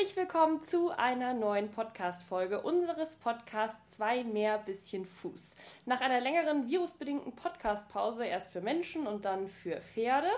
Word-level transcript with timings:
Herzlich 0.00 0.16
willkommen 0.16 0.62
zu 0.62 0.96
einer 0.96 1.34
neuen 1.34 1.70
Podcast-Folge 1.70 2.62
unseres 2.62 3.16
Podcasts 3.16 3.96
Zwei 3.98 4.24
mehr 4.24 4.56
bisschen 4.56 5.04
Fuß. 5.04 5.56
Nach 5.84 6.00
einer 6.00 6.22
längeren 6.22 6.70
virusbedingten 6.70 7.36
Podcast-Pause, 7.36 8.24
erst 8.24 8.50
für 8.50 8.62
Menschen 8.62 9.06
und 9.06 9.26
dann 9.26 9.46
für 9.46 9.78
Pferde, 9.82 10.28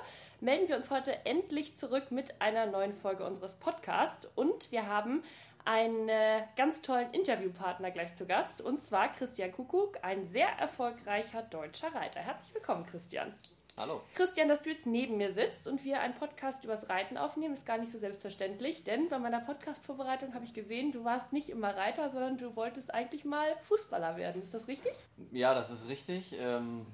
melden 0.41 0.69
wir 0.69 0.77
uns 0.77 0.91
heute 0.91 1.25
endlich 1.27 1.77
zurück 1.77 2.11
mit 2.11 2.41
einer 2.41 2.67
neuen 2.67 2.93
Folge 2.93 3.25
unseres 3.25 3.55
Podcasts 3.55 4.29
und 4.35 4.73
wir 4.73 4.89
haben 4.89 5.23
einen 5.65 6.09
äh, 6.09 6.43
ganz 6.57 6.83
tollen 6.83 7.13
Interviewpartner 7.13 7.93
gleich 7.93 8.17
zu 8.17 8.27
Gast 8.27 8.63
und 8.63 8.83
zwar 8.83 9.13
Christian 9.13 9.53
Kuckuck, 9.53 9.99
ein 10.03 10.27
sehr 10.27 10.49
erfolgreicher 10.59 11.43
deutscher 11.43 11.95
Reiter. 11.95 12.19
Herzlich 12.19 12.53
willkommen, 12.53 12.85
Christian. 12.87 13.33
Hallo. 13.77 14.03
Christian, 14.15 14.49
dass 14.49 14.63
du 14.63 14.71
jetzt 14.71 14.87
neben 14.87 15.17
mir 15.17 15.33
sitzt 15.33 15.67
und 15.67 15.83
wir 15.83 16.01
einen 16.01 16.15
Podcast 16.15 16.65
übers 16.65 16.91
Reiten 16.91 17.17
aufnehmen, 17.17 17.55
ist 17.55 17.65
gar 17.65 17.79
nicht 17.79 17.91
so 17.91 17.99
selbstverständlich, 17.99 18.85
denn 18.85 19.09
bei 19.09 19.19
meiner 19.19 19.41
Podcast-Vorbereitung 19.41 20.35
habe 20.35 20.45
ich 20.45 20.53
gesehen, 20.53 20.93
du 20.93 21.05
warst 21.05 21.33
nicht 21.33 21.49
immer 21.49 21.75
Reiter, 21.75 22.11
sondern 22.11 22.37
du 22.37 22.55
wolltest 22.55 22.93
eigentlich 22.93 23.25
mal 23.25 23.57
Fußballer 23.63 24.17
werden. 24.17 24.43
Ist 24.43 24.53
das 24.53 24.69
richtig? 24.69 24.93
Ja, 25.31 25.55
das 25.55 25.71
ist 25.71 25.89
richtig. 25.89 26.35
Ähm, 26.39 26.87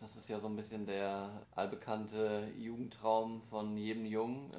das 0.00 0.16
ist 0.16 0.28
ja 0.28 0.40
so 0.40 0.46
ein 0.46 0.56
bisschen 0.56 0.86
der 0.86 1.30
allbekannte 1.54 2.48
Jugendtraum 2.58 3.42
von 3.42 3.76
jedem 3.76 4.06
Jungen. 4.06 4.50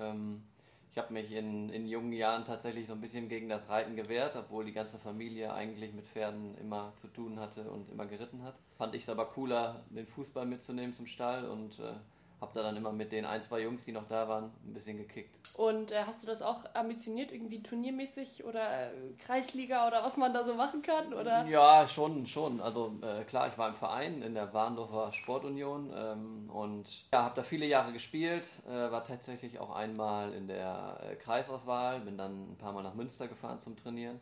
Ich 0.93 0.99
habe 0.99 1.11
mich 1.11 1.31
in, 1.31 1.69
in 1.69 1.87
jungen 1.87 2.13
Jahren 2.13 2.45
tatsächlich 2.45 2.85
so 2.85 2.93
ein 2.93 3.01
bisschen 3.01 3.27
gegen 3.27 3.49
das 3.49 3.67
Reiten 3.67 3.95
gewehrt, 3.95 4.35
obwohl 4.35 4.63
die 4.63 4.73
ganze 4.73 4.99
Familie 4.99 5.51
eigentlich 5.51 5.91
mit 5.91 6.05
Pferden 6.05 6.55
immer 6.59 6.93
zu 6.97 7.07
tun 7.07 7.39
hatte 7.39 7.63
und 7.71 7.89
immer 7.89 8.05
geritten 8.05 8.43
hat. 8.43 8.53
Fand 8.77 8.93
ich 8.93 9.01
es 9.01 9.09
aber 9.09 9.25
cooler, 9.25 9.83
den 9.89 10.05
Fußball 10.05 10.45
mitzunehmen 10.45 10.93
zum 10.93 11.07
Stall 11.07 11.45
und 11.45 11.79
äh, 11.79 11.93
habe 12.43 12.51
da 12.53 12.63
dann 12.63 12.77
immer 12.77 12.91
mit 12.91 13.11
den 13.11 13.25
ein, 13.25 13.41
zwei 13.41 13.61
Jungs, 13.61 13.85
die 13.85 13.91
noch 13.91 14.07
da 14.07 14.27
waren, 14.27 14.51
ein 14.65 14.73
bisschen 14.73 14.97
gekickt. 14.97 15.35
Und 15.55 15.91
äh, 15.91 16.03
hast 16.05 16.21
du 16.21 16.27
das 16.27 16.41
auch 16.41 16.61
ambitioniert, 16.73 17.31
irgendwie 17.31 17.63
turniermäßig 17.63 18.43
oder 18.43 18.87
äh, 18.87 19.13
Kreisliga 19.17 19.87
oder 19.87 20.03
was 20.03 20.17
man 20.17 20.33
da 20.33 20.43
so 20.43 20.53
machen 20.53 20.81
kann? 20.81 21.13
Oder? 21.13 21.45
Ja, 21.45 21.87
schon, 21.87 22.25
schon. 22.25 22.61
Also 22.61 22.93
äh, 23.01 23.23
klar, 23.23 23.47
ich 23.47 23.57
war 23.57 23.69
im 23.69 23.75
Verein 23.75 24.21
in 24.21 24.33
der 24.33 24.53
Warndorfer 24.53 25.11
Sportunion 25.11 25.91
ähm, 25.95 26.49
und 26.51 27.11
ja, 27.11 27.23
habe 27.23 27.35
da 27.35 27.43
viele 27.43 27.65
Jahre 27.65 27.93
gespielt, 27.93 28.45
äh, 28.67 28.91
war 28.91 29.03
tatsächlich 29.03 29.59
auch 29.59 29.73
einmal 29.73 30.33
in 30.33 30.47
der 30.47 30.99
äh, 31.01 31.15
Kreisauswahl, 31.15 32.01
bin 32.01 32.17
dann 32.17 32.51
ein 32.51 32.57
paar 32.57 32.73
Mal 32.73 32.83
nach 32.83 32.93
Münster 32.93 33.27
gefahren 33.27 33.59
zum 33.59 33.75
Trainieren. 33.77 34.19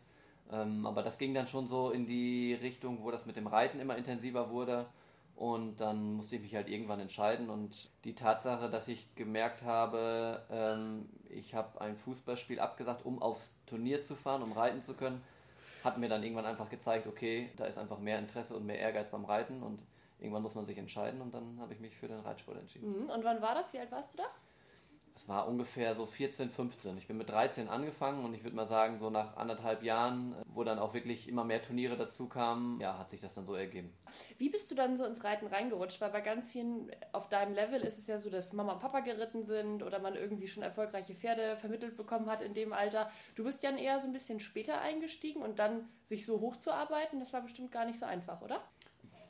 Ähm, 0.52 0.86
aber 0.86 1.02
das 1.02 1.18
ging 1.18 1.34
dann 1.34 1.46
schon 1.46 1.66
so 1.66 1.90
in 1.90 2.06
die 2.06 2.54
Richtung, 2.54 3.02
wo 3.02 3.10
das 3.10 3.26
mit 3.26 3.36
dem 3.36 3.46
Reiten 3.46 3.80
immer 3.80 3.96
intensiver 3.96 4.50
wurde. 4.50 4.86
Und 5.36 5.80
dann 5.80 6.14
musste 6.14 6.36
ich 6.36 6.42
mich 6.42 6.54
halt 6.54 6.68
irgendwann 6.68 7.00
entscheiden. 7.00 7.50
Und 7.50 7.90
die 8.04 8.14
Tatsache, 8.14 8.70
dass 8.70 8.88
ich 8.88 9.14
gemerkt 9.14 9.62
habe, 9.62 10.42
ähm, 10.50 11.08
ich 11.30 11.54
habe 11.54 11.80
ein 11.80 11.96
Fußballspiel 11.96 12.60
abgesagt, 12.60 13.04
um 13.04 13.20
aufs 13.20 13.50
Turnier 13.66 14.02
zu 14.02 14.14
fahren, 14.14 14.42
um 14.42 14.52
reiten 14.52 14.82
zu 14.82 14.94
können, 14.94 15.22
hat 15.82 15.98
mir 15.98 16.08
dann 16.08 16.22
irgendwann 16.22 16.46
einfach 16.46 16.70
gezeigt, 16.70 17.06
okay, 17.06 17.50
da 17.56 17.64
ist 17.64 17.78
einfach 17.78 17.98
mehr 17.98 18.18
Interesse 18.18 18.54
und 18.56 18.66
mehr 18.66 18.78
Ehrgeiz 18.78 19.10
beim 19.10 19.24
Reiten. 19.24 19.62
Und 19.62 19.80
irgendwann 20.20 20.42
muss 20.42 20.54
man 20.54 20.64
sich 20.64 20.78
entscheiden. 20.78 21.20
Und 21.20 21.34
dann 21.34 21.58
habe 21.60 21.72
ich 21.72 21.80
mich 21.80 21.96
für 21.96 22.08
den 22.08 22.20
Reitsport 22.20 22.58
entschieden. 22.58 23.04
Mhm. 23.04 23.10
Und 23.10 23.24
wann 23.24 23.42
war 23.42 23.54
das? 23.54 23.72
Wie 23.72 23.78
alt 23.78 23.90
warst 23.90 24.14
du 24.14 24.18
da? 24.18 24.24
Es 25.14 25.28
war 25.28 25.46
ungefähr 25.46 25.94
so 25.94 26.06
14, 26.06 26.50
15. 26.50 26.96
Ich 26.98 27.06
bin 27.06 27.18
mit 27.18 27.28
13 27.28 27.68
angefangen 27.68 28.24
und 28.24 28.34
ich 28.34 28.44
würde 28.44 28.56
mal 28.56 28.66
sagen, 28.66 28.98
so 28.98 29.10
nach 29.10 29.36
anderthalb 29.36 29.82
Jahren, 29.82 30.34
wo 30.46 30.64
dann 30.64 30.78
auch 30.78 30.94
wirklich 30.94 31.28
immer 31.28 31.44
mehr 31.44 31.60
Turniere 31.60 31.96
dazu 31.96 32.28
kamen, 32.28 32.80
ja, 32.80 32.98
hat 32.98 33.10
sich 33.10 33.20
das 33.20 33.34
dann 33.34 33.44
so 33.44 33.54
ergeben. 33.54 33.92
Wie 34.38 34.48
bist 34.48 34.70
du 34.70 34.74
dann 34.74 34.96
so 34.96 35.04
ins 35.04 35.22
Reiten 35.22 35.46
reingerutscht? 35.46 36.00
Weil 36.00 36.10
bei 36.10 36.20
ganz 36.22 36.50
vielen 36.50 36.90
auf 37.12 37.28
deinem 37.28 37.54
Level 37.54 37.82
ist 37.82 37.98
es 37.98 38.06
ja 38.06 38.18
so, 38.18 38.30
dass 38.30 38.52
Mama 38.52 38.72
und 38.72 38.80
Papa 38.80 39.00
geritten 39.00 39.44
sind 39.44 39.82
oder 39.82 39.98
man 39.98 40.14
irgendwie 40.14 40.48
schon 40.48 40.62
erfolgreiche 40.62 41.14
Pferde 41.14 41.56
vermittelt 41.56 41.96
bekommen 41.96 42.30
hat 42.30 42.42
in 42.42 42.54
dem 42.54 42.72
Alter. 42.72 43.10
Du 43.34 43.44
bist 43.44 43.62
ja 43.62 43.70
eher 43.70 44.00
so 44.00 44.06
ein 44.06 44.12
bisschen 44.12 44.40
später 44.40 44.80
eingestiegen 44.80 45.42
und 45.42 45.58
dann 45.58 45.88
sich 46.04 46.24
so 46.24 46.40
hochzuarbeiten, 46.40 47.20
das 47.20 47.32
war 47.32 47.42
bestimmt 47.42 47.70
gar 47.70 47.84
nicht 47.84 47.98
so 47.98 48.06
einfach, 48.06 48.40
oder? 48.40 48.62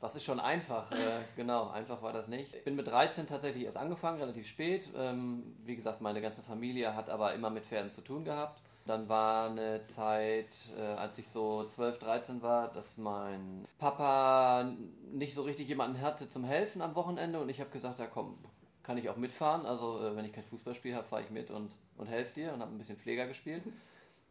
Das 0.03 0.15
ist 0.15 0.25
schon 0.25 0.41
einfach, 0.41 0.91
äh, 0.91 0.95
genau, 1.37 1.69
einfach 1.69 2.01
war 2.01 2.11
das 2.11 2.27
nicht. 2.27 2.53
Ich 2.53 2.65
bin 2.65 2.75
mit 2.75 2.87
13 2.87 3.25
tatsächlich 3.25 3.63
erst 3.63 3.77
angefangen, 3.77 4.19
relativ 4.19 4.45
spät. 4.45 4.89
Ähm, 4.97 5.55
wie 5.63 5.77
gesagt, 5.77 6.01
meine 6.01 6.21
ganze 6.21 6.43
Familie 6.43 6.93
hat 6.93 7.09
aber 7.09 7.33
immer 7.33 7.49
mit 7.49 7.63
Pferden 7.63 7.89
zu 7.89 8.01
tun 8.01 8.25
gehabt. 8.25 8.61
Dann 8.85 9.07
war 9.07 9.49
eine 9.49 9.85
Zeit, 9.85 10.53
äh, 10.77 10.81
als 10.81 11.17
ich 11.19 11.29
so 11.29 11.63
12, 11.63 11.99
13 11.99 12.41
war, 12.41 12.67
dass 12.73 12.97
mein 12.97 13.65
Papa 13.79 14.73
nicht 15.13 15.33
so 15.33 15.43
richtig 15.43 15.69
jemanden 15.69 16.01
hatte 16.01 16.27
zum 16.27 16.43
Helfen 16.43 16.81
am 16.81 16.95
Wochenende 16.95 17.39
und 17.39 17.47
ich 17.47 17.61
habe 17.61 17.69
gesagt, 17.69 17.99
ja 17.99 18.07
komm, 18.07 18.37
kann 18.83 18.97
ich 18.97 19.07
auch 19.07 19.15
mitfahren. 19.15 19.65
Also 19.65 20.01
äh, 20.05 20.17
wenn 20.17 20.25
ich 20.25 20.33
kein 20.33 20.43
Fußballspiel 20.43 20.95
habe, 20.95 21.07
fahre 21.07 21.21
ich 21.21 21.29
mit 21.29 21.49
und, 21.49 21.71
und 21.95 22.07
helfe 22.07 22.33
dir 22.33 22.51
und 22.51 22.59
habe 22.59 22.73
ein 22.73 22.77
bisschen 22.77 22.97
Pfleger 22.97 23.25
gespielt. 23.25 23.63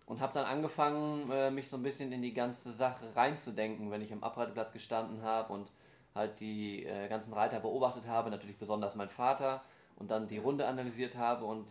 Und 0.07 0.21
habe 0.21 0.33
dann 0.33 0.45
angefangen, 0.45 1.31
äh, 1.31 1.51
mich 1.51 1.71
so 1.71 1.77
ein 1.77 1.83
bisschen 1.83 2.13
in 2.13 2.23
die 2.23 2.35
ganze 2.35 2.73
Sache 2.73 3.15
reinzudenken, 3.15 3.91
wenn 3.91 4.03
ich 4.03 4.13
am 4.13 4.23
Abreiteplatz 4.23 4.73
gestanden 4.73 5.23
habe 5.23 5.53
und 5.53 5.71
halt 6.15 6.41
die 6.41 6.85
äh, 6.85 7.09
ganzen 7.09 7.33
Reiter 7.33 7.61
beobachtet 7.61 8.07
habe, 8.07 8.31
natürlich 8.31 8.59
besonders 8.59 8.95
mein 8.95 9.09
Vater 9.09 9.63
und 9.97 10.11
dann 10.11 10.27
die 10.27 10.39
Runde 10.39 10.67
analysiert 10.67 11.17
habe 11.17 11.45
und 11.45 11.67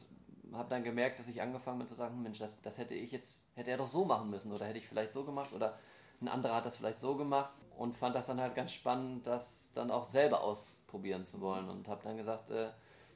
habe 0.54 0.70
dann 0.70 0.84
gemerkt, 0.84 1.20
dass 1.20 1.28
ich 1.28 1.42
angefangen 1.42 1.80
bin 1.80 1.88
zu 1.88 1.96
sagen, 1.96 2.22
Mensch, 2.22 2.40
das, 2.40 2.62
das 2.62 2.78
hätte 2.78 2.96
ich 2.96 3.12
jetzt, 3.12 3.40
hätte 3.56 3.72
er 3.72 3.78
doch 3.78 3.88
so 3.88 4.06
machen 4.06 4.30
müssen 4.30 4.52
oder 4.52 4.66
hätte 4.66 4.80
ich 4.80 4.88
vielleicht 4.88 5.14
so 5.14 5.24
gemacht 5.24 5.54
oder 5.54 5.78
ein 6.22 6.28
anderer 6.28 6.56
hat 6.56 6.66
das 6.66 6.78
vielleicht 6.78 7.00
so 7.00 7.16
gemacht 7.16 7.52
und 7.78 7.96
fand 7.96 8.16
das 8.16 8.28
dann 8.28 8.40
halt 8.40 8.56
ganz 8.56 8.72
spannend, 8.72 9.26
das 9.28 9.72
dann 9.74 9.92
auch 9.92 10.06
selber 10.06 10.42
ausprobieren 10.42 11.26
zu 11.26 11.42
wollen 11.42 11.70
und 11.70 11.88
habe 11.88 12.02
dann 12.04 12.18
gesagt, 12.18 12.50
äh, 12.52 12.70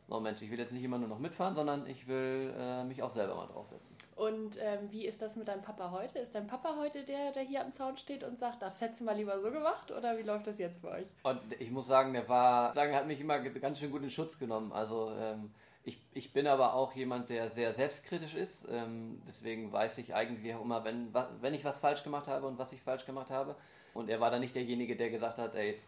oh 0.08 0.20
Mensch, 0.20 0.42
ich 0.42 0.52
will 0.52 0.60
jetzt 0.60 0.72
nicht 0.72 0.84
immer 0.84 0.98
nur 0.98 1.08
noch 1.08 1.20
mitfahren, 1.20 1.56
sondern 1.56 1.88
ich 1.88 2.08
will 2.08 2.54
äh, 2.58 2.84
mich 2.84 3.02
auch 3.02 3.10
selber 3.10 3.36
mal 3.36 3.48
draufsetzen. 3.48 3.96
Und 4.16 4.58
ähm, 4.62 4.92
wie 4.92 5.06
ist 5.06 5.22
das 5.22 5.36
mit 5.36 5.48
deinem 5.48 5.62
Papa 5.62 5.92
heute? 5.92 6.20
Ist 6.20 6.36
dein 6.36 6.48
Papa 6.48 6.76
heute 6.80 7.04
der, 7.04 7.32
der 7.32 7.44
hier 7.44 7.64
am 7.64 7.74
Zaun 7.74 7.98
steht 7.98 8.24
und 8.24 8.38
sagt, 8.38 8.62
das 8.62 8.80
hättest 8.82 9.02
du 9.02 9.06
mal 9.06 9.16
lieber 9.16 9.40
so 9.40 9.52
gemacht? 9.52 9.92
Oder 9.92 10.18
wie 10.18 10.24
läuft 10.24 10.48
das 10.48 10.58
jetzt 10.58 10.82
bei 10.82 11.02
euch? 11.02 11.08
Und 11.24 11.40
ich 11.60 11.72
muss 11.72 11.88
sagen, 11.88 12.14
der 12.14 12.30
war, 12.30 12.74
sagen, 12.74 12.94
hat 12.96 13.08
mich 13.08 13.20
immer 13.20 13.40
ganz 13.40 13.80
schön 13.80 13.92
gut 13.92 14.04
in 14.04 14.12
Schutz 14.12 14.38
genommen. 14.38 14.72
Also 14.72 15.12
ähm, 15.20 15.52
ich, 15.84 16.00
ich 16.14 16.34
bin 16.34 16.48
aber 16.48 16.74
auch 16.74 16.94
jemand, 16.96 17.30
der 17.30 17.50
sehr 17.50 17.74
selbstkritisch 17.74 18.36
ist. 18.36 18.68
Ähm, 18.72 19.22
deswegen 19.28 19.72
weiß 19.72 19.98
ich 20.00 20.16
eigentlich 20.16 20.54
auch 20.56 20.62
immer, 20.62 20.84
wenn, 20.84 21.14
wenn 21.42 21.54
ich 21.54 21.64
was 21.64 21.80
falsch 21.80 22.04
gemacht 22.04 22.28
habe 22.28 22.48
und 22.48 22.58
was 22.58 22.72
ich 22.74 22.82
falsch 22.82 23.06
gemacht 23.06 23.30
habe. 23.30 23.56
Und 23.94 24.10
er 24.10 24.20
war 24.20 24.32
dann 24.32 24.42
nicht 24.42 24.56
derjenige, 24.56 24.96
der 24.96 25.10
gesagt 25.10 25.38
hat, 25.38 25.56
ey, 25.56 25.80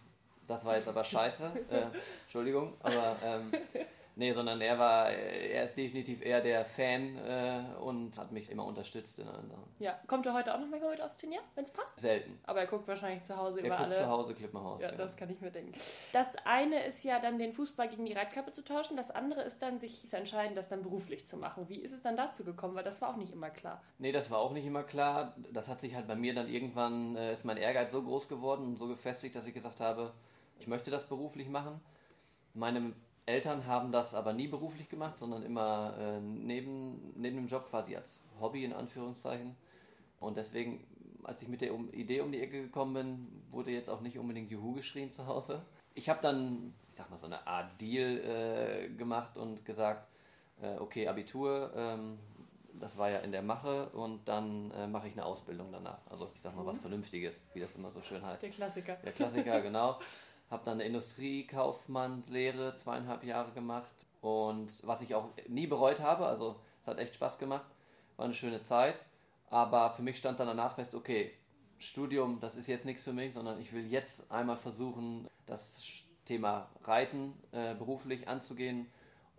das 0.47 0.63
war 0.66 0.75
jetzt 0.75 0.88
aber 0.88 1.03
scheiße. 1.03 1.51
äh, 1.72 1.85
Entschuldigung, 2.23 2.73
aber 2.81 3.16
ähm, 3.23 3.51
Nee, 4.17 4.31
sondern 4.31 4.59
er 4.61 4.79
war, 4.79 5.11
er 5.11 5.63
ist 5.63 5.78
definitiv 5.78 6.25
eher 6.25 6.41
der 6.41 6.66
Fan 6.66 7.17
äh, 7.17 7.61
und 7.79 8.17
hat 8.17 8.31
mich 8.31 8.50
immer 8.50 8.66
unterstützt 8.66 9.19
in 9.19 9.28
allen 9.28 9.47
Sachen. 9.47 9.69
Ja, 9.78 10.00
kommt 10.07 10.25
er 10.25 10.33
heute 10.33 10.55
auch 10.55 10.59
noch 10.59 10.67
mal 10.67 10.79
mit 10.79 11.00
aufs 11.01 11.17
Turnier, 11.17 11.39
wenn 11.53 11.66
es 11.66 11.69
passt? 11.69 12.00
Selten. 12.00 12.39
Aber 12.44 12.61
er 12.61 12.66
guckt 12.66 12.88
wahrscheinlich 12.88 13.22
zu 13.22 13.38
Hause 13.38 13.59
er 13.59 13.67
über 13.67 13.75
guckt 13.77 13.89
alle. 13.89 13.95
zu 13.95 14.07
Hause 14.07 14.33
Klippenhaus. 14.33 14.81
Ja, 14.81 14.89
genau. 14.89 15.03
das 15.03 15.16
kann 15.17 15.29
ich 15.29 15.39
mir 15.39 15.51
denken. 15.51 15.79
Das 16.13 16.35
eine 16.45 16.83
ist 16.85 17.03
ja 17.03 17.19
dann 17.19 17.38
den 17.38 17.53
Fußball 17.53 17.89
gegen 17.89 18.06
die 18.06 18.13
Reitkappe 18.13 18.51
zu 18.53 18.63
tauschen, 18.63 18.97
das 18.97 19.12
andere 19.12 19.44
ist 19.44 19.62
dann 19.62 19.77
sich 19.77 20.09
zu 20.09 20.18
entscheiden, 20.18 20.56
das 20.56 20.68
dann 20.68 20.81
beruflich 20.81 21.27
zu 21.27 21.38
machen. 21.38 21.69
Wie 21.69 21.77
ist 21.77 21.91
es 21.91 22.01
dann 22.01 22.18
dazu 22.18 22.44
gekommen? 22.44 22.74
Weil 22.74 22.83
das 22.83 23.00
war 23.01 23.09
auch 23.09 23.18
nicht 23.18 23.31
immer 23.31 23.51
klar. 23.51 23.83
Nee, 24.00 24.12
das 24.12 24.31
war 24.31 24.39
auch 24.39 24.51
nicht 24.51 24.65
immer 24.65 24.81
klar. 24.81 25.36
Das 25.53 25.69
hat 25.69 25.80
sich 25.80 25.94
halt 25.94 26.07
bei 26.07 26.15
mir 26.15 26.33
dann 26.33 26.50
irgendwann, 26.50 27.15
äh, 27.18 27.33
ist 27.33 27.45
mein 27.45 27.57
Ehrgeiz 27.57 27.91
so 27.91 28.01
groß 28.01 28.27
geworden 28.27 28.65
und 28.65 28.77
so 28.77 28.88
gefestigt, 28.88 29.36
dass 29.36 29.45
ich 29.45 29.53
gesagt 29.53 29.80
habe, 29.80 30.12
ich 30.57 30.65
möchte 30.65 30.89
das 30.89 31.07
beruflich 31.07 31.50
machen. 31.50 31.80
Meine 32.56 32.94
Eltern 33.27 33.68
haben 33.68 33.91
das 33.91 34.13
aber 34.13 34.33
nie 34.33 34.47
beruflich 34.47 34.89
gemacht, 34.89 35.19
sondern 35.19 35.44
immer 35.44 35.94
äh, 36.00 36.19
neben, 36.21 37.13
neben 37.15 37.35
dem 37.35 37.47
Job 37.47 37.69
quasi 37.69 37.95
als 37.95 38.21
Hobby 38.39 38.63
in 38.63 38.74
Anführungszeichen. 38.74 39.56
Und 40.19 40.38
deswegen, 40.38 40.83
als 41.24 41.41
ich 41.41 41.50
mit 41.50 41.62
der 41.62 41.74
Idee 41.91 42.21
um 42.21 42.31
die 42.31 42.41
Ecke 42.41 42.63
gekommen 42.63 42.94
bin, 42.94 43.41
wurde 43.51 43.71
jetzt 43.71 43.89
auch 43.89 44.00
nicht 44.00 44.18
unbedingt 44.18 44.50
Juhu 44.50 44.74
geschrien 44.74 45.12
zu 45.12 45.27
Hause. 45.27 45.62
Ich 45.94 46.07
habe 46.09 46.21
dann, 46.21 46.74
ich 46.89 46.95
sag 46.95 47.09
mal, 47.09 47.18
so 47.18 47.25
eine 47.25 47.45
Art 47.45 47.79
Deal 47.81 48.18
äh, 48.18 48.89
gemacht 48.95 49.38
und 49.38 49.65
gesagt, 49.65 50.07
äh, 50.62 50.77
okay, 50.79 51.07
Abitur, 51.07 51.71
ähm, 51.75 52.19
das 52.79 52.97
war 52.97 53.09
ja 53.09 53.19
in 53.19 53.31
der 53.31 53.41
Mache 53.41 53.89
und 53.89 54.25
dann 54.27 54.71
äh, 54.71 54.88
mache 54.88 55.07
ich 55.07 55.13
eine 55.13 55.25
Ausbildung 55.25 55.71
danach. 55.71 56.00
Also 56.09 56.31
ich 56.33 56.41
sag 56.41 56.56
mal 56.56 56.62
mhm. 56.62 56.68
was 56.68 56.79
Vernünftiges, 56.79 57.44
wie 57.53 57.59
das 57.59 57.75
immer 57.75 57.91
so 57.91 58.01
schön 58.01 58.24
heißt. 58.25 58.41
Der 58.41 58.51
Klassiker. 58.51 58.95
Der 59.03 59.12
Klassiker, 59.12 59.62
genau. 59.62 60.00
habe 60.49 60.63
dann 60.65 60.75
eine 60.75 60.85
Industriekaufmannlehre 60.85 62.75
zweieinhalb 62.75 63.23
Jahre 63.23 63.51
gemacht 63.51 63.91
und 64.21 64.85
was 64.85 65.01
ich 65.01 65.15
auch 65.15 65.29
nie 65.47 65.67
bereut 65.67 65.99
habe, 65.99 66.25
also 66.25 66.55
es 66.81 66.88
hat 66.88 66.99
echt 66.99 67.15
Spaß 67.15 67.38
gemacht, 67.38 67.65
war 68.15 68.25
eine 68.25 68.33
schöne 68.33 68.63
Zeit, 68.63 69.03
aber 69.49 69.91
für 69.91 70.01
mich 70.01 70.17
stand 70.17 70.39
dann 70.39 70.47
danach 70.47 70.75
fest, 70.75 70.95
okay, 70.95 71.33
Studium, 71.79 72.39
das 72.39 72.55
ist 72.55 72.67
jetzt 72.67 72.85
nichts 72.85 73.03
für 73.03 73.13
mich, 73.13 73.33
sondern 73.33 73.59
ich 73.59 73.71
will 73.71 73.85
jetzt 73.85 74.31
einmal 74.31 74.57
versuchen, 74.57 75.27
das 75.45 76.03
Thema 76.25 76.69
Reiten 76.83 77.33
äh, 77.51 77.75
beruflich 77.75 78.27
anzugehen 78.27 78.88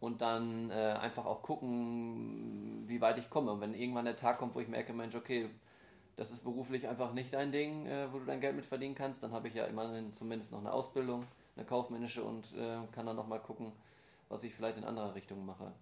und 0.00 0.22
dann 0.22 0.70
äh, 0.70 0.74
einfach 0.74 1.26
auch 1.26 1.42
gucken, 1.42 2.84
wie 2.86 3.00
weit 3.00 3.18
ich 3.18 3.28
komme. 3.28 3.52
Und 3.52 3.60
wenn 3.60 3.74
irgendwann 3.74 4.04
der 4.04 4.16
Tag 4.16 4.38
kommt, 4.38 4.54
wo 4.54 4.60
ich 4.60 4.68
merke, 4.68 4.92
Mensch, 4.92 5.16
okay, 5.16 5.50
das 6.18 6.32
ist 6.32 6.42
beruflich 6.42 6.88
einfach 6.88 7.12
nicht 7.12 7.32
dein 7.32 7.52
Ding, 7.52 7.86
äh, 7.86 8.12
wo 8.12 8.18
du 8.18 8.24
dein 8.24 8.40
Geld 8.40 8.56
mit 8.56 8.66
verdienen 8.66 8.96
kannst, 8.96 9.22
dann 9.22 9.32
habe 9.32 9.46
ich 9.46 9.54
ja 9.54 9.64
immerhin 9.66 10.12
zumindest 10.12 10.50
noch 10.50 10.58
eine 10.58 10.72
Ausbildung, 10.72 11.24
eine 11.56 11.64
kaufmännische 11.64 12.24
und 12.24 12.52
äh, 12.56 12.78
kann 12.92 13.06
dann 13.06 13.14
nochmal 13.14 13.38
gucken, 13.38 13.72
was 14.28 14.42
ich 14.42 14.52
vielleicht 14.52 14.76
in 14.76 14.84
anderer 14.84 15.14
Richtung 15.14 15.46
mache. 15.46 15.72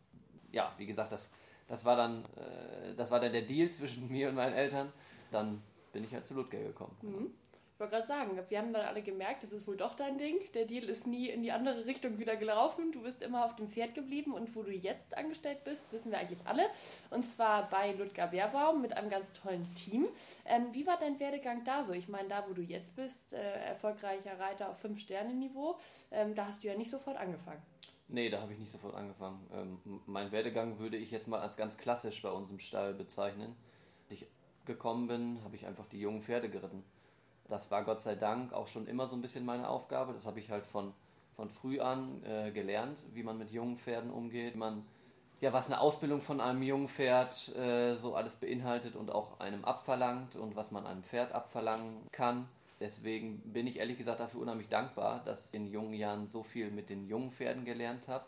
Ja, 0.53 0.73
wie 0.77 0.87
gesagt, 0.87 1.11
das, 1.11 1.31
das 1.69 1.87
war 1.87 1.97
dann, 1.97 2.23
äh, 2.37 2.94
das 2.97 3.11
war 3.11 3.19
dann 3.19 3.33
der 3.33 3.43
Deal 3.43 3.71
zwischen 3.71 4.09
mir 4.12 4.29
und 4.29 4.35
meinen 4.35 4.53
Eltern. 4.53 4.93
Dann 5.31 5.62
bin 5.93 6.05
ich 6.05 6.12
halt 6.12 6.27
zu 6.27 6.35
Ludger 6.35 6.59
gekommen. 6.59 6.94
Mhm. 7.00 7.31
Ich 7.76 7.81
wollte 7.81 7.96
gerade 7.96 8.06
sagen, 8.06 8.40
wir 8.49 8.58
haben 8.58 8.73
dann 8.73 8.87
alle 8.87 9.02
gemerkt, 9.02 9.43
das 9.43 9.52
ist 9.52 9.69
wohl 9.69 9.76
doch 9.76 9.94
dein 9.94 10.17
Ding. 10.17 10.38
Der 10.55 10.64
Deal 10.64 10.84
ist 10.84 11.06
nie 11.06 11.28
in 11.28 11.43
die 11.43 11.52
andere 11.52 11.84
Richtung 11.84 12.19
wieder 12.19 12.34
gelaufen. 12.34 12.90
Du 12.90 13.02
bist 13.02 13.20
immer 13.20 13.44
auf 13.44 13.55
dem 13.55 13.69
Pferd 13.69 13.94
geblieben 13.94 14.32
und 14.32 14.56
wo 14.56 14.62
du 14.62 14.73
jetzt 14.73 15.14
angestellt 15.14 15.62
bist, 15.64 15.93
wissen 15.93 16.11
wir 16.11 16.17
eigentlich 16.17 16.40
alle. 16.46 16.62
Und 17.11 17.28
zwar 17.28 17.69
bei 17.69 17.93
Ludger 17.93 18.28
Beerbaum 18.28 18.81
mit 18.81 18.96
einem 18.96 19.11
ganz 19.11 19.31
tollen 19.34 19.69
Team. 19.75 20.08
Ähm, 20.46 20.73
wie 20.73 20.87
war 20.87 20.99
dein 20.99 21.20
Werdegang 21.20 21.64
da 21.64 21.84
so? 21.84 21.93
Ich 21.93 22.08
meine, 22.08 22.28
da 22.28 22.46
wo 22.49 22.55
du 22.55 22.62
jetzt 22.62 22.96
bist, 22.96 23.34
äh, 23.34 23.67
erfolgreicher 23.67 24.40
Reiter 24.40 24.70
auf 24.70 24.82
5-Sterne-Niveau, 24.82 25.79
ähm, 26.12 26.34
da 26.34 26.46
hast 26.46 26.64
du 26.64 26.69
ja 26.69 26.79
nicht 26.79 26.88
sofort 26.88 27.19
angefangen. 27.19 27.61
Nee, 28.08 28.31
da 28.31 28.40
habe 28.40 28.55
ich 28.55 28.58
nicht 28.58 28.72
sofort 28.72 28.94
angefangen. 28.94 29.46
Ähm, 29.52 30.00
mein 30.06 30.32
Werdegang 30.32 30.79
würde 30.79 30.96
ich 30.96 31.11
jetzt 31.11 31.29
mal 31.29 31.40
als 31.40 31.58
ganz 31.58 31.76
klassisch 31.76 32.22
bei 32.22 32.31
uns 32.31 32.49
im 32.49 32.58
Stall 32.58 32.94
bezeichnen. 32.94 33.55
Als 34.05 34.12
ich 34.12 34.26
gekommen 34.64 35.08
bin, 35.08 35.44
habe 35.44 35.56
ich 35.56 35.67
einfach 35.67 35.84
die 35.88 36.00
jungen 36.00 36.22
Pferde 36.22 36.49
geritten 36.49 36.82
das 37.48 37.70
war 37.70 37.84
Gott 37.84 38.02
sei 38.02 38.14
Dank 38.14 38.52
auch 38.52 38.66
schon 38.66 38.87
immer 38.87 39.06
so 39.06 39.16
ein 39.16 39.22
bisschen 39.22 39.44
meine 39.44 39.69
Aufgabe. 39.69 40.12
Das 40.12 40.26
habe 40.26 40.40
ich 40.40 40.50
halt 40.50 40.66
von, 40.66 40.93
von 41.34 41.50
früh 41.50 41.81
an 41.81 42.22
äh, 42.25 42.50
gelernt, 42.50 43.02
wie 43.12 43.22
man 43.22 43.38
mit 43.38 43.50
jungen 43.50 43.78
Pferden 43.78 44.10
umgeht, 44.10 44.56
man 44.56 44.84
ja, 45.40 45.52
was 45.52 45.66
eine 45.66 45.81
Ausbildung 45.81 46.22
von 46.22 46.40
einem 46.40 46.62
jungen 46.62 46.88
Pferd 46.88 47.54
äh, 47.56 47.96
so 47.96 48.14
alles 48.14 48.37
beinhaltet 48.37 48.96
und 48.96 49.10
auch 49.10 49.38
einem 49.38 49.64
abverlangt 49.64 50.34
und 50.34 50.56
was 50.56 50.70
man 50.70 50.87
einem 50.87 51.02
Pferd 51.02 51.32
abverlangen 51.32 52.08
kann. 52.10 52.48
Deswegen 52.81 53.40
bin 53.52 53.66
ich 53.66 53.78
ehrlich 53.78 53.98
gesagt 53.98 54.20
dafür 54.20 54.40
unheimlich 54.40 54.69
dankbar, 54.69 55.22
dass 55.25 55.48
ich 55.48 55.54
in 55.54 55.66
jungen 55.66 55.94
Jahren 55.94 56.28
so 56.28 56.43
viel 56.43 56.70
mit 56.70 56.88
den 56.88 57.06
jungen 57.06 57.32
Pferden 57.32 57.64
gelernt 57.64 58.08
habe, 58.08 58.25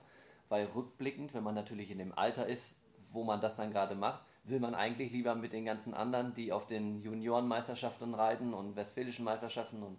weil 0.49 0.67
rückblickend, 0.67 1.33
wenn 1.35 1.45
man 1.45 1.55
natürlich 1.55 1.91
in 1.91 1.99
dem 1.99 2.17
Alter 2.17 2.47
ist, 2.47 2.75
wo 3.13 3.25
man 3.25 3.41
das 3.41 3.57
dann 3.57 3.73
gerade 3.73 3.95
macht, 3.95 4.23
will 4.49 4.61
man 4.61 4.75
eigentlich 4.75 5.13
lieber 5.13 5.35
mit 5.35 5.53
den 5.53 5.65
ganzen 5.65 5.95
anderen, 5.95 6.35
die 6.35 6.53
auf 6.53 6.67
den 6.67 7.03
Juniorenmeisterschaften 7.03 8.15
reiten 8.15 8.55
und 8.55 8.77
westfälischen 8.77 9.25
Meisterschaften 9.25 9.83
und 9.83 9.99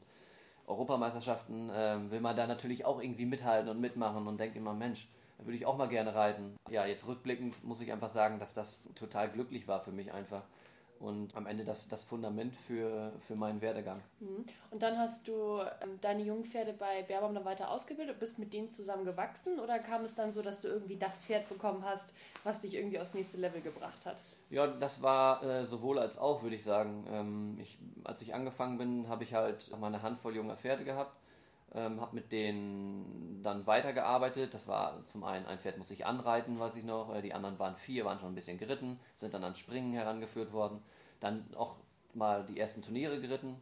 Europameisterschaften, 0.67 1.69
äh, 1.69 2.11
will 2.11 2.21
man 2.21 2.35
da 2.35 2.47
natürlich 2.47 2.85
auch 2.85 3.01
irgendwie 3.01 3.25
mithalten 3.25 3.69
und 3.69 3.79
mitmachen 3.79 4.27
und 4.27 4.39
denkt 4.39 4.55
immer, 4.55 4.73
Mensch, 4.73 5.07
da 5.37 5.45
würde 5.45 5.57
ich 5.57 5.65
auch 5.65 5.77
mal 5.77 5.87
gerne 5.87 6.13
reiten. 6.13 6.55
Ja, 6.69 6.85
jetzt 6.85 7.07
rückblickend 7.07 7.63
muss 7.63 7.81
ich 7.81 7.91
einfach 7.91 8.09
sagen, 8.09 8.39
dass 8.39 8.53
das 8.53 8.83
total 8.93 9.29
glücklich 9.29 9.67
war 9.67 9.79
für 9.79 9.91
mich 9.91 10.11
einfach 10.11 10.43
und 10.99 11.35
am 11.35 11.47
Ende 11.47 11.63
das, 11.63 11.87
das 11.87 12.03
Fundament 12.03 12.55
für, 12.55 13.13
für 13.19 13.35
meinen 13.35 13.61
Werdegang. 13.61 14.01
Mhm. 14.19 14.45
Und 14.71 14.83
dann 14.83 14.97
hast 14.97 15.27
du 15.27 15.59
ähm, 15.81 15.99
deine 16.01 16.23
Jungpferde 16.23 16.73
bei 16.73 17.03
Bärbaum 17.03 17.33
dann 17.33 17.45
weiter 17.45 17.69
ausgebildet 17.69 18.15
und 18.15 18.19
bist 18.19 18.39
mit 18.39 18.53
denen 18.53 18.69
zusammen 18.69 19.05
gewachsen 19.05 19.59
oder 19.59 19.79
kam 19.79 20.03
es 20.03 20.15
dann 20.15 20.31
so, 20.31 20.41
dass 20.41 20.59
du 20.61 20.67
irgendwie 20.67 20.97
das 20.97 21.25
Pferd 21.25 21.47
bekommen 21.49 21.83
hast, 21.85 22.13
was 22.43 22.61
dich 22.61 22.75
irgendwie 22.75 22.99
aufs 22.99 23.13
nächste 23.13 23.37
Level 23.37 23.61
gebracht 23.61 24.05
hat? 24.05 24.21
Ja, 24.49 24.67
das 24.67 25.01
war 25.01 25.43
äh, 25.43 25.65
sowohl 25.65 25.99
als 25.99 26.17
auch, 26.17 26.43
würde 26.43 26.55
ich 26.55 26.63
sagen. 26.63 27.05
Ähm, 27.09 27.57
ich, 27.61 27.77
als 28.03 28.21
ich 28.21 28.33
angefangen 28.33 28.77
bin, 28.77 29.07
habe 29.07 29.23
ich 29.23 29.33
halt 29.33 29.71
mal 29.79 29.87
eine 29.87 30.01
Handvoll 30.01 30.35
junger 30.35 30.57
Pferde 30.57 30.83
gehabt 30.83 31.18
ähm, 31.73 32.01
habe 32.01 32.15
mit 32.15 32.31
denen 32.31 33.41
dann 33.43 33.67
weitergearbeitet. 33.67 34.53
Das 34.53 34.67
war 34.67 35.03
zum 35.05 35.23
einen, 35.23 35.45
ein 35.45 35.59
Pferd 35.59 35.77
muss 35.77 35.91
ich 35.91 36.05
anreiten, 36.05 36.59
weiß 36.59 36.75
ich 36.75 36.83
noch. 36.83 37.13
Äh, 37.13 37.21
die 37.21 37.33
anderen 37.33 37.59
waren 37.59 37.75
vier, 37.75 38.05
waren 38.05 38.19
schon 38.19 38.31
ein 38.31 38.35
bisschen 38.35 38.57
geritten, 38.57 38.99
sind 39.17 39.33
dann 39.33 39.43
ans 39.43 39.59
Springen 39.59 39.93
herangeführt 39.93 40.51
worden. 40.51 40.81
Dann 41.19 41.45
auch 41.55 41.75
mal 42.13 42.45
die 42.45 42.59
ersten 42.59 42.81
Turniere 42.81 43.21
geritten. 43.21 43.55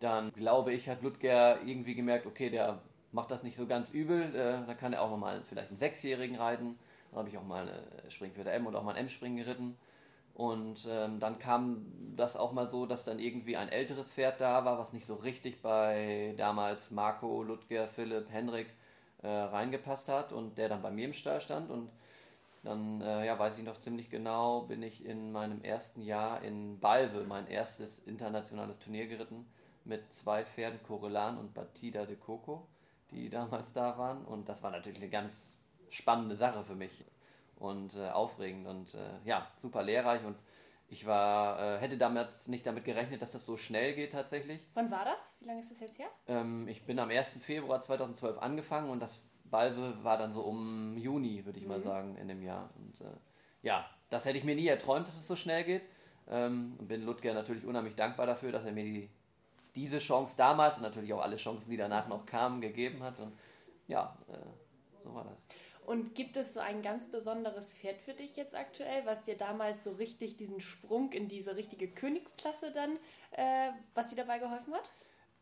Dann 0.00 0.32
glaube 0.32 0.72
ich, 0.72 0.88
hat 0.88 1.02
Ludger 1.02 1.62
irgendwie 1.62 1.94
gemerkt, 1.94 2.26
okay, 2.26 2.50
der 2.50 2.80
macht 3.12 3.30
das 3.30 3.42
nicht 3.42 3.56
so 3.56 3.66
ganz 3.66 3.90
übel. 3.90 4.34
Äh, 4.34 4.66
dann 4.66 4.76
kann 4.76 4.92
er 4.92 5.02
auch 5.02 5.10
noch 5.10 5.18
mal 5.18 5.42
vielleicht 5.44 5.68
einen 5.68 5.78
Sechsjährigen 5.78 6.36
reiten. 6.36 6.78
Dann 7.10 7.20
habe 7.20 7.28
ich 7.28 7.38
auch 7.38 7.44
mal 7.44 7.62
eine 7.62 8.10
Springpferde 8.10 8.50
M 8.50 8.66
und 8.66 8.76
auch 8.76 8.82
mal 8.82 8.92
ein 8.92 9.04
M-Springen 9.04 9.38
geritten. 9.38 9.76
Und 10.38 10.86
ähm, 10.88 11.18
dann 11.18 11.40
kam 11.40 11.84
das 12.14 12.36
auch 12.36 12.52
mal 12.52 12.68
so, 12.68 12.86
dass 12.86 13.04
dann 13.04 13.18
irgendwie 13.18 13.56
ein 13.56 13.68
älteres 13.68 14.12
Pferd 14.12 14.40
da 14.40 14.64
war, 14.64 14.78
was 14.78 14.92
nicht 14.92 15.04
so 15.04 15.16
richtig 15.16 15.62
bei 15.62 16.32
damals 16.36 16.92
Marco, 16.92 17.42
Ludger, 17.42 17.88
Philipp, 17.88 18.30
Henrik 18.30 18.68
äh, 19.22 19.26
reingepasst 19.26 20.08
hat 20.08 20.32
und 20.32 20.56
der 20.56 20.68
dann 20.68 20.80
bei 20.80 20.92
mir 20.92 21.06
im 21.06 21.12
Stall 21.12 21.40
stand. 21.40 21.72
Und 21.72 21.90
dann, 22.62 23.00
äh, 23.00 23.26
ja, 23.26 23.36
weiß 23.36 23.58
ich 23.58 23.64
noch 23.64 23.80
ziemlich 23.80 24.10
genau, 24.10 24.60
bin 24.60 24.80
ich 24.84 25.04
in 25.04 25.32
meinem 25.32 25.60
ersten 25.64 26.02
Jahr 26.02 26.40
in 26.42 26.78
Balve, 26.78 27.24
mein 27.24 27.48
erstes 27.48 27.98
internationales 27.98 28.78
Turnier 28.78 29.08
geritten, 29.08 29.44
mit 29.84 30.12
zwei 30.12 30.44
Pferden, 30.44 30.78
Corellan 30.84 31.36
und 31.36 31.52
Batida 31.52 32.06
de 32.06 32.14
Coco, 32.14 32.64
die 33.10 33.28
damals 33.28 33.72
da 33.72 33.98
waren. 33.98 34.24
Und 34.24 34.48
das 34.48 34.62
war 34.62 34.70
natürlich 34.70 35.00
eine 35.00 35.10
ganz 35.10 35.52
spannende 35.90 36.36
Sache 36.36 36.62
für 36.62 36.76
mich 36.76 37.04
und 37.58 37.96
äh, 37.96 38.08
aufregend 38.08 38.66
und 38.66 38.94
äh, 38.94 38.98
ja, 39.24 39.46
super 39.60 39.82
lehrreich 39.82 40.24
und 40.24 40.36
ich 40.90 41.04
war, 41.04 41.60
äh, 41.60 41.78
hätte 41.80 41.98
damals 41.98 42.48
nicht 42.48 42.66
damit 42.66 42.84
gerechnet, 42.84 43.20
dass 43.20 43.32
das 43.32 43.44
so 43.44 43.58
schnell 43.58 43.94
geht 43.94 44.12
tatsächlich. 44.12 44.60
Wann 44.72 44.90
war 44.90 45.04
das? 45.04 45.20
Wie 45.40 45.46
lange 45.46 45.60
ist 45.60 45.70
das 45.70 45.80
jetzt 45.80 45.98
her? 45.98 46.08
Ähm, 46.26 46.66
ich 46.66 46.84
bin 46.86 46.98
am 46.98 47.10
1. 47.10 47.38
Februar 47.42 47.80
2012 47.80 48.38
angefangen 48.38 48.88
und 48.88 49.00
das 49.00 49.22
Balve 49.44 50.02
war 50.02 50.16
dann 50.16 50.32
so 50.32 50.42
um 50.42 50.96
Juni, 50.96 51.44
würde 51.44 51.58
ich 51.58 51.64
mhm. 51.64 51.70
mal 51.70 51.82
sagen, 51.82 52.16
in 52.16 52.28
dem 52.28 52.42
Jahr. 52.42 52.70
Und 52.76 53.00
äh, 53.02 53.04
ja, 53.62 53.86
das 54.08 54.24
hätte 54.24 54.38
ich 54.38 54.44
mir 54.44 54.54
nie 54.54 54.66
erträumt, 54.66 55.06
dass 55.06 55.16
es 55.16 55.28
so 55.28 55.36
schnell 55.36 55.64
geht. 55.64 55.82
Ähm, 56.30 56.74
und 56.78 56.88
bin 56.88 57.04
Ludger 57.04 57.34
natürlich 57.34 57.64
unheimlich 57.64 57.94
dankbar 57.94 58.26
dafür, 58.26 58.52
dass 58.52 58.64
er 58.64 58.72
mir 58.72 58.84
die, 58.84 59.10
diese 59.76 59.98
Chance 59.98 60.34
damals 60.36 60.76
und 60.76 60.82
natürlich 60.82 61.12
auch 61.12 61.22
alle 61.22 61.36
Chancen, 61.36 61.70
die 61.70 61.76
danach 61.76 62.08
noch 62.08 62.24
kamen, 62.24 62.62
gegeben 62.62 63.02
hat. 63.02 63.18
Und 63.18 63.32
ja, 63.88 64.16
äh, 64.28 64.36
so 65.04 65.14
war 65.14 65.24
das. 65.24 65.36
Und 65.88 66.14
gibt 66.14 66.36
es 66.36 66.52
so 66.52 66.60
ein 66.60 66.82
ganz 66.82 67.06
besonderes 67.06 67.74
Pferd 67.74 68.02
für 68.02 68.12
dich 68.12 68.36
jetzt 68.36 68.54
aktuell, 68.54 69.06
was 69.06 69.22
dir 69.22 69.38
damals 69.38 69.84
so 69.84 69.92
richtig 69.92 70.36
diesen 70.36 70.60
Sprung 70.60 71.12
in 71.12 71.28
diese 71.28 71.56
richtige 71.56 71.88
Königsklasse 71.88 72.72
dann, 72.72 72.92
äh, 73.30 73.70
was 73.94 74.08
dir 74.08 74.16
dabei 74.16 74.38
geholfen 74.38 74.74
hat? 74.74 74.90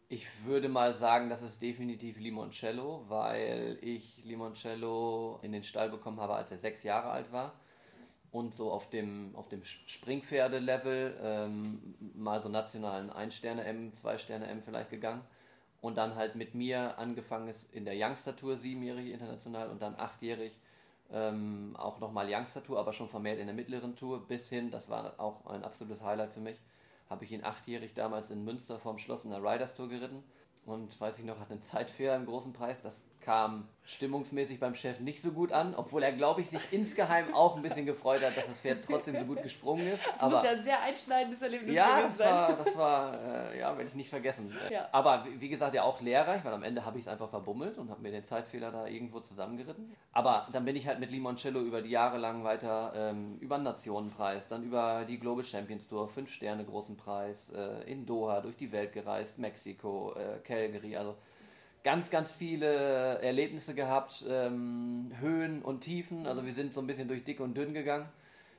Ich 0.08 0.44
würde 0.44 0.68
mal 0.68 0.92
sagen, 0.92 1.30
das 1.30 1.42
ist 1.42 1.60
definitiv 1.60 2.20
Limoncello, 2.20 3.06
weil 3.08 3.76
ich 3.80 4.22
Limoncello 4.24 5.40
in 5.42 5.50
den 5.50 5.64
Stall 5.64 5.90
bekommen 5.90 6.20
habe, 6.20 6.36
als 6.36 6.52
er 6.52 6.58
sechs 6.58 6.84
Jahre 6.84 7.10
alt 7.10 7.32
war. 7.32 7.58
Und 8.30 8.54
so 8.54 8.70
auf 8.70 8.88
dem, 8.88 9.34
auf 9.34 9.48
dem 9.48 9.64
Springpferde-Level 9.64 11.18
ähm, 11.24 11.96
mal 12.14 12.40
so 12.40 12.48
nationalen 12.48 13.10
1-Sterne-M, 13.10 13.94
2-Sterne-M 13.94 14.62
vielleicht 14.62 14.90
gegangen 14.90 15.22
und 15.87 15.97
dann 15.97 16.16
halt 16.16 16.35
mit 16.35 16.55
mir 16.55 16.99
angefangen 16.99 17.49
ist 17.49 17.73
in 17.73 17.85
der 17.85 17.95
Youngster-Tour, 17.97 18.57
siebenjährig 18.57 19.12
international 19.12 19.71
und 19.71 19.81
dann 19.81 19.95
achtjährig 19.95 20.59
ähm, 21.12 21.76
auch 21.78 22.00
nochmal 22.00 22.26
Youngster-Tour, 22.28 22.78
aber 22.78 22.93
schon 22.93 23.09
vermehrt 23.09 23.38
in 23.38 23.47
der 23.47 23.55
mittleren 23.55 23.95
Tour, 23.95 24.26
bis 24.26 24.49
hin, 24.49 24.73
das 24.73 24.90
war 24.90 25.14
auch 25.19 25.47
ein 25.47 25.62
absolutes 25.62 26.02
Highlight 26.02 26.33
für 26.33 26.40
mich, 26.40 26.59
habe 27.09 27.25
ich 27.25 27.31
ihn 27.31 27.45
achtjährig 27.45 27.95
damals 27.95 28.33
in 28.33 28.45
Münster 28.45 28.81
vorm 28.81 28.99
Schloss 28.99 29.25
in 29.25 29.31
der 29.31 29.40
Riders 29.40 29.76
Tour 29.76 29.88
geritten 29.88 30.25
und 30.64 31.00
weiß 31.00 31.21
ich 31.21 31.25
noch, 31.25 31.38
hat 31.38 31.52
einen 31.52 31.62
Zeitfehler 31.62 32.16
im 32.16 32.26
großen 32.26 32.52
Preis, 32.52 32.83
das 32.83 33.05
kam 33.26 33.66
stimmungsmäßig 33.85 34.61
beim 34.61 34.76
Chef 34.76 35.00
nicht 35.00 35.21
so 35.21 35.33
gut 35.33 35.50
an, 35.50 35.75
obwohl 35.75 36.02
er, 36.04 36.12
glaube 36.12 36.42
ich, 36.42 36.49
sich 36.49 36.73
insgeheim 36.73 37.35
auch 37.35 37.56
ein 37.56 37.62
bisschen 37.62 37.85
gefreut 37.85 38.23
hat, 38.23 38.37
dass 38.37 38.47
das 38.47 38.61
Pferd 38.61 38.85
trotzdem 38.85 39.18
so 39.18 39.25
gut 39.25 39.42
gesprungen 39.42 39.87
ist. 39.88 40.06
Das 40.06 40.21
aber, 40.21 40.37
muss 40.37 40.45
ja 40.45 40.50
ein 40.50 40.62
sehr 40.62 40.80
einschneidendes 40.80 41.42
Erlebnis 41.42 41.75
ja, 41.75 41.99
gewesen 42.00 42.16
sein. 42.16 42.28
Ja, 42.28 42.52
das 42.52 42.76
war, 42.76 43.14
äh, 43.14 43.59
ja, 43.59 43.76
werde 43.76 43.88
ich 43.88 43.95
nicht 43.95 44.09
vergessen. 44.11 44.54
Ja. 44.71 44.88
Aber 44.90 45.25
wie 45.38 45.49
gesagt, 45.49 45.75
ja 45.75 45.85
auch 45.85 46.00
lehrreich, 46.00 46.45
weil 46.45 46.52
am 46.52 46.62
Ende 46.62 46.85
habe 46.85 46.99
ich 46.99 47.04
es 47.04 47.09
einfach 47.09 47.28
verbummelt 47.28 47.78
und 47.78 47.88
habe 47.88 48.02
mir 48.02 48.11
den 48.11 48.25
Zeitfehler 48.25 48.73
da 48.73 48.87
irgendwo 48.87 49.21
zusammengeritten. 49.21 49.95
Aber 50.12 50.49
dann 50.52 50.64
bin 50.64 50.75
ich 50.76 50.87
halt 50.87 50.99
mit 50.99 51.11
Limoncello 51.11 51.61
über 51.61 51.83
die 51.83 51.90
Jahre 51.90 52.18
lang 52.18 52.42
weiter 52.42 52.92
ähm, 52.95 53.38
über 53.40 53.59
den 53.59 53.62
Nationenpreis, 53.62 54.49
dann 54.49 54.64
über 54.64 55.04
die 55.09 55.18
Global 55.18 55.45
Champions 55.45 55.88
Tour, 55.88 56.09
fünf 56.09 56.30
Sterne 56.30 56.64
großen 56.64 56.97
Preis, 56.97 57.50
äh, 57.50 57.90
in 57.90 58.06
Doha 58.06 58.40
durch 58.40 58.56
die 58.56 58.73
Welt 58.73 58.92
gereist, 58.92 59.38
Mexiko, 59.38 60.14
äh, 60.14 60.40
Calgary, 60.40 60.97
also 60.97 61.16
ganz, 61.87 62.11
ganz 62.11 62.33
viele 62.33 63.21
Erlebnisse 63.21 63.73
gehabt, 63.73 64.25
ähm, 64.28 65.12
Höhen 65.21 65.62
und 65.62 65.83
Tiefen. 65.83 66.26
Also 66.26 66.45
wir 66.45 66.52
sind 66.52 66.75
so 66.75 66.81
ein 66.81 66.88
bisschen 66.88 67.07
durch 67.07 67.23
dick 67.23 67.38
und 67.38 67.57
dünn 67.57 67.75
gegangen. 67.75 68.07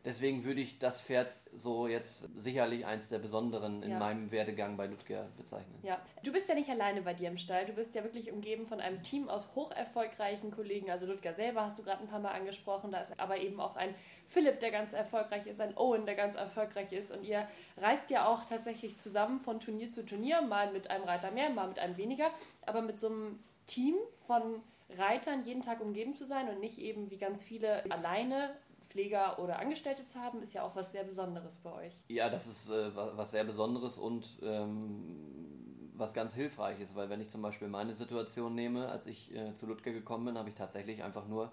Deswegen 0.07 0.45
würde 0.45 0.61
ich 0.61 0.79
das 0.79 1.01
Pferd 1.01 1.35
so 1.53 1.85
jetzt 1.85 2.29
sicherlich 2.37 2.85
eins 2.85 3.09
der 3.09 3.19
besonderen 3.19 3.83
in 3.83 3.91
ja. 3.91 3.99
meinem 3.99 4.31
Werdegang 4.31 4.77
bei 4.77 4.87
Ludger 4.87 5.27
bezeichnen. 5.35 5.77
Ja, 5.83 5.99
du 6.23 6.31
bist 6.31 6.47
ja 6.47 6.55
nicht 6.55 6.69
alleine 6.69 7.01
bei 7.01 7.13
dir 7.13 7.27
im 7.27 7.37
Stall. 7.37 7.65
Du 7.65 7.73
bist 7.73 7.93
ja 7.93 8.05
wirklich 8.05 8.31
umgeben 8.31 8.65
von 8.65 8.79
einem 8.79 9.03
Team 9.03 9.27
aus 9.27 9.49
hocherfolgreichen 9.53 10.49
Kollegen. 10.49 10.89
Also 10.89 11.07
Ludger 11.07 11.33
selber 11.33 11.65
hast 11.65 11.77
du 11.77 11.83
gerade 11.83 12.03
ein 12.03 12.07
paar 12.07 12.21
Mal 12.21 12.31
angesprochen. 12.31 12.89
Da 12.89 13.01
ist 13.01 13.19
aber 13.19 13.37
eben 13.39 13.59
auch 13.59 13.75
ein 13.75 13.93
Philipp, 14.27 14.61
der 14.61 14.71
ganz 14.71 14.93
erfolgreich 14.93 15.45
ist, 15.45 15.59
ein 15.59 15.75
Owen, 15.75 16.05
der 16.05 16.15
ganz 16.15 16.37
erfolgreich 16.37 16.93
ist. 16.93 17.11
Und 17.11 17.25
ihr 17.25 17.45
reist 17.75 18.09
ja 18.09 18.29
auch 18.29 18.45
tatsächlich 18.45 18.97
zusammen 18.97 19.41
von 19.41 19.59
Turnier 19.59 19.91
zu 19.91 20.05
Turnier, 20.05 20.41
mal 20.41 20.71
mit 20.71 20.89
einem 20.89 21.03
Reiter 21.03 21.31
mehr, 21.31 21.49
mal 21.49 21.67
mit 21.67 21.79
einem 21.79 21.97
weniger, 21.97 22.31
aber 22.65 22.81
mit 22.81 23.01
so 23.01 23.07
einem 23.07 23.39
Team 23.65 23.95
von 24.25 24.61
Reitern 24.95 25.43
jeden 25.43 25.63
Tag 25.63 25.81
umgeben 25.81 26.15
zu 26.15 26.25
sein 26.25 26.47
und 26.47 26.61
nicht 26.61 26.79
eben 26.79 27.11
wie 27.11 27.17
ganz 27.17 27.43
viele 27.43 27.83
alleine 27.91 28.55
Pfleger 28.97 29.37
oder 29.37 29.59
Angestellte 29.59 30.07
zu 30.07 30.19
haben, 30.19 30.41
ist 30.41 30.53
ja 30.53 30.63
auch 30.63 30.75
was 30.75 30.91
sehr 30.91 31.03
Besonderes 31.03 31.57
bei 31.57 31.71
euch. 31.71 31.93
Ja, 32.07 32.29
das 32.29 32.47
ist 32.47 32.67
äh, 32.69 32.89
was 32.95 33.29
sehr 33.29 33.43
Besonderes 33.43 33.99
und 33.99 34.39
ähm, 34.41 35.91
was 35.93 36.15
ganz 36.15 36.33
hilfreich 36.33 36.79
ist, 36.79 36.95
weil 36.95 37.07
wenn 37.07 37.21
ich 37.21 37.29
zum 37.29 37.43
Beispiel 37.43 37.67
meine 37.67 37.93
Situation 37.93 38.55
nehme, 38.55 38.89
als 38.89 39.05
ich 39.05 39.35
äh, 39.35 39.53
zu 39.53 39.67
Ludger 39.67 39.91
gekommen 39.91 40.25
bin, 40.25 40.37
habe 40.39 40.49
ich 40.49 40.55
tatsächlich 40.55 41.03
einfach 41.03 41.27
nur 41.27 41.51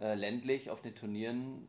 äh, 0.00 0.14
ländlich 0.14 0.68
auf 0.70 0.82
den 0.82 0.96
Turnieren 0.96 1.68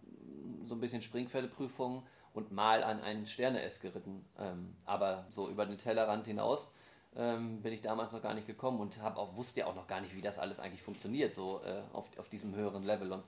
so 0.65 0.73
ein 0.73 0.79
bisschen 0.79 1.03
Springpferdeprüfungen 1.03 2.01
und 2.33 2.51
mal 2.51 2.83
an 2.83 2.99
einen 3.01 3.27
Sterne-S 3.27 3.79
geritten. 3.79 4.25
Ähm, 4.39 4.75
aber 4.85 5.27
so 5.29 5.49
über 5.49 5.67
den 5.67 5.77
Tellerrand 5.77 6.25
hinaus 6.25 6.67
ähm, 7.15 7.61
bin 7.61 7.73
ich 7.73 7.81
damals 7.81 8.11
noch 8.11 8.23
gar 8.23 8.33
nicht 8.33 8.47
gekommen 8.47 8.79
und 8.79 8.99
hab 9.03 9.17
auch, 9.17 9.35
wusste 9.35 9.59
ja 9.59 9.65
auch 9.67 9.75
noch 9.75 9.85
gar 9.85 10.01
nicht, 10.01 10.15
wie 10.15 10.21
das 10.21 10.39
alles 10.39 10.59
eigentlich 10.59 10.81
funktioniert, 10.81 11.35
so 11.35 11.61
äh, 11.63 11.81
auf, 11.93 12.09
auf 12.17 12.29
diesem 12.29 12.55
höheren 12.55 12.83
Level. 12.83 13.11
Und 13.11 13.23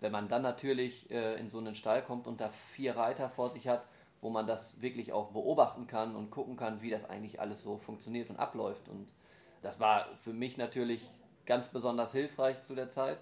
wenn 0.00 0.12
man 0.12 0.28
dann 0.28 0.42
natürlich 0.42 1.10
äh, 1.10 1.38
in 1.38 1.48
so 1.48 1.58
einen 1.58 1.74
Stall 1.74 2.02
kommt 2.02 2.26
und 2.26 2.40
da 2.40 2.48
vier 2.48 2.96
Reiter 2.96 3.28
vor 3.28 3.50
sich 3.50 3.68
hat, 3.68 3.84
wo 4.20 4.30
man 4.30 4.46
das 4.46 4.80
wirklich 4.80 5.12
auch 5.12 5.30
beobachten 5.30 5.86
kann 5.86 6.16
und 6.16 6.30
gucken 6.30 6.56
kann, 6.56 6.82
wie 6.82 6.90
das 6.90 7.08
eigentlich 7.08 7.40
alles 7.40 7.62
so 7.62 7.78
funktioniert 7.78 8.30
und 8.30 8.36
abläuft. 8.36 8.88
Und 8.88 9.08
das 9.62 9.80
war 9.80 10.06
für 10.22 10.32
mich 10.32 10.56
natürlich 10.56 11.08
ganz 11.46 11.68
besonders 11.68 12.12
hilfreich 12.12 12.62
zu 12.62 12.74
der 12.74 12.88
Zeit. 12.88 13.18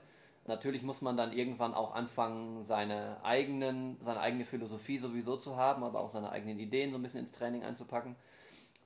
Natürlich 0.46 0.82
muss 0.82 1.02
man 1.02 1.16
dann 1.16 1.32
irgendwann 1.32 1.74
auch 1.74 1.94
anfangen, 1.94 2.64
seine, 2.64 3.22
eigenen, 3.22 3.98
seine 4.00 4.20
eigene 4.20 4.44
Philosophie 4.44 4.98
sowieso 4.98 5.36
zu 5.36 5.56
haben, 5.56 5.84
aber 5.84 6.00
auch 6.00 6.10
seine 6.10 6.30
eigenen 6.30 6.58
Ideen 6.58 6.90
so 6.90 6.96
ein 6.96 7.02
bisschen 7.02 7.20
ins 7.20 7.32
Training 7.32 7.64
einzupacken. 7.64 8.16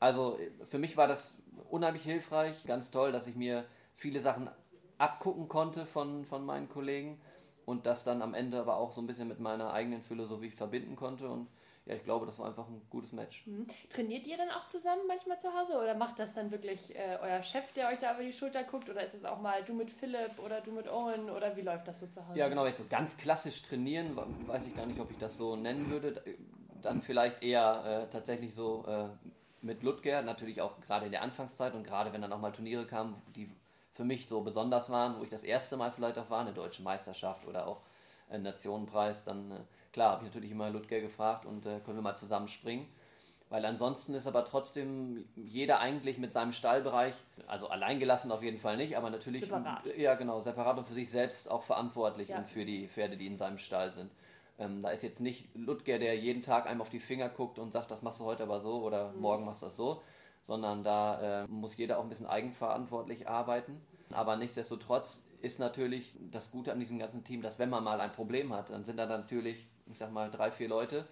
Also 0.01 0.39
für 0.65 0.79
mich 0.79 0.97
war 0.97 1.07
das 1.07 1.41
unheimlich 1.71 2.03
hilfreich, 2.03 2.65
ganz 2.67 2.91
toll, 2.91 3.13
dass 3.13 3.29
ich 3.29 3.37
mir 3.37 3.65
viele 3.95 4.19
Sachen 4.19 4.51
abgucken 4.99 5.49
konnte 5.49 5.87
von, 5.87 6.25
von 6.25 6.45
meinen 6.45 6.69
Kollegen 6.69 7.21
und 7.65 7.87
das 7.87 8.05
dann 8.05 8.23
am 8.23 8.35
Ende 8.35 8.61
aber 8.61 8.77
auch 8.77 8.93
so 8.93 9.01
ein 9.01 9.07
bisschen 9.07 9.29
mit 9.29 9.41
meiner 9.41 9.73
eigenen 9.73 10.03
Philosophie 10.03 10.51
verbinden 10.51 10.97
konnte 10.97 11.29
und 11.29 11.49
ja, 11.85 11.97
ich 11.97 12.05
glaube, 12.05 12.27
das 12.27 12.39
war 12.39 12.47
einfach 12.47 12.69
ein 12.69 12.81
gutes 12.91 13.13
Match. 13.13 13.45
Mhm. 13.47 13.67
Trainiert 13.91 14.27
ihr 14.29 14.37
dann 14.37 14.51
auch 14.51 14.69
zusammen 14.69 15.03
manchmal 15.09 15.41
zu 15.41 15.53
Hause 15.53 15.77
oder 15.77 15.95
macht 15.95 16.19
das 16.19 16.33
dann 16.33 16.53
wirklich 16.53 16.95
äh, 16.95 17.19
euer 17.21 17.43
Chef, 17.43 17.73
der 17.73 17.89
euch 17.89 17.99
da 17.99 18.15
über 18.15 18.23
die 18.23 18.33
Schulter 18.33 18.63
guckt 18.63 18.89
oder 18.89 19.03
ist 19.03 19.15
es 19.15 19.25
auch 19.25 19.41
mal 19.41 19.65
du 19.65 19.75
mit 19.75 19.91
Philipp 19.91 20.39
oder 20.45 20.61
du 20.61 20.71
mit 20.71 20.89
Owen 20.89 21.29
oder 21.29 21.57
wie 21.57 21.63
läuft 21.63 21.89
das 21.89 21.99
so 21.99 22.07
zu 22.07 22.27
Hause? 22.27 22.39
Ja, 22.39 22.49
genau, 22.49 22.67
jetzt 22.67 22.79
so 22.79 22.85
ganz 22.89 23.17
klassisch 23.17 23.63
trainieren, 23.63 24.17
weiß 24.47 24.69
ich 24.69 24.77
gar 24.77 24.87
nicht, 24.87 25.01
ob 25.01 25.11
ich 25.11 25.19
das 25.19 25.37
so 25.37 25.57
nennen 25.57 25.91
würde. 25.91 26.23
Dann 26.81 27.03
vielleicht 27.03 27.43
eher 27.43 28.07
äh, 28.07 28.11
tatsächlich 28.11 28.55
so 28.55 28.85
äh, 28.87 29.09
mit 29.61 29.83
Ludger, 29.83 30.23
natürlich 30.23 30.61
auch 30.61 30.81
gerade 30.81 31.07
in 31.07 31.13
der 31.13 31.23
Anfangszeit 31.23 31.75
und 31.75 31.85
gerade 31.85 32.13
wenn 32.13 32.23
dann 32.23 32.33
auch 32.33 32.41
mal 32.41 32.53
Turniere 32.53 32.87
kamen, 32.87 33.21
die 33.35 33.51
für 33.93 34.05
mich 34.05 34.27
so 34.27 34.41
besonders 34.41 34.91
waren, 34.91 35.19
wo 35.19 35.23
ich 35.23 35.29
das 35.29 35.45
erste 35.45 35.77
Mal 35.77 35.91
vielleicht 35.91 36.19
auch 36.19 36.31
war, 36.31 36.41
eine 36.41 36.53
deutsche 36.53 36.83
Meisterschaft 36.83 37.47
oder 37.47 37.67
auch 37.67 37.81
einen 38.31 38.43
Nationenpreis, 38.43 39.25
dann 39.25 39.51
äh, 39.51 39.55
klar 39.93 40.13
habe 40.13 40.25
ich 40.25 40.31
natürlich 40.31 40.51
immer 40.51 40.71
Ludger 40.71 41.01
gefragt 41.01 41.45
und 41.45 41.67
äh, 41.67 41.81
können 41.81 41.99
wir 41.99 42.03
mal 42.03 42.17
zusammen 42.17 42.49
springen. 42.49 42.89
Weil 43.51 43.67
ansonsten 43.67 44.15
ist 44.15 44.27
aber 44.27 44.47
trotzdem 44.47 45.27
jeder 45.37 45.79
eigentlich 45.79 46.17
mit 46.17 46.33
seinem 46.33 46.55
Stallbereich, 46.55 47.13
also 47.47 47.69
alleingelassen 47.69 48.33
auf 48.33 48.43
jeden 48.43 48.59
Fall 48.59 48.79
nicht, 48.79 48.97
aber 48.97 49.11
natürlich 49.11 49.43
separat. 49.43 49.95
ja 49.99 50.15
genau, 50.15 50.41
separat 50.41 50.79
und 50.79 50.87
für 50.87 50.95
sich 50.95 51.11
selbst 51.11 51.51
auch 51.51 51.63
verantwortlich 51.63 52.31
ja. 52.31 52.39
und 52.39 52.49
für 52.49 52.65
die 52.65 52.89
Pferde, 52.89 53.19
die 53.19 53.27
in 53.27 53.37
seinem 53.37 53.59
Stall 53.59 53.93
sind. 53.93 54.11
Ähm, 54.59 54.81
da 54.81 54.89
ist 54.89 55.03
jetzt 55.03 55.21
nicht 55.21 55.55
Ludger, 55.55 55.99
der 55.99 56.17
jeden 56.17 56.41
Tag 56.41 56.67
einem 56.67 56.81
auf 56.81 56.89
die 56.89 56.99
Finger 56.99 57.29
guckt 57.29 57.59
und 57.59 57.73
sagt, 57.73 57.91
das 57.91 58.01
machst 58.01 58.21
du 58.21 58.25
heute 58.25 58.45
aber 58.45 58.61
so 58.61 58.83
oder 58.83 59.13
mhm. 59.13 59.21
morgen 59.21 59.45
machst 59.45 59.61
du 59.61 59.67
das 59.67 59.77
so, 59.77 60.01
sondern 60.47 60.83
da 60.83 61.45
äh, 61.45 61.47
muss 61.49 61.77
jeder 61.77 61.99
auch 61.99 62.03
ein 62.03 62.09
bisschen 62.09 62.27
eigenverantwortlich 62.27 63.29
arbeiten. 63.29 63.81
Aber 64.13 64.37
nichtsdestotrotz 64.37 65.25
ist 65.41 65.59
natürlich 65.59 66.17
das 66.31 66.51
Gute 66.51 66.73
an 66.73 66.81
diesem 66.81 66.99
ganzen 66.99 67.25
Team, 67.25 67.43
dass 67.43 67.59
wenn 67.59 67.71
man 67.71 67.83
mal 67.83 68.01
ein 68.01 68.13
Problem 68.13 68.53
hat, 68.53 68.71
dann 68.71 68.85
sind 68.85 68.97
da 68.97 69.07
natürlich, 69.07 69.67
ich 69.91 69.99
sag 69.99 70.13
mal, 70.13 70.31
drei, 70.31 70.51
vier 70.51 70.69
Leute, 70.69 71.07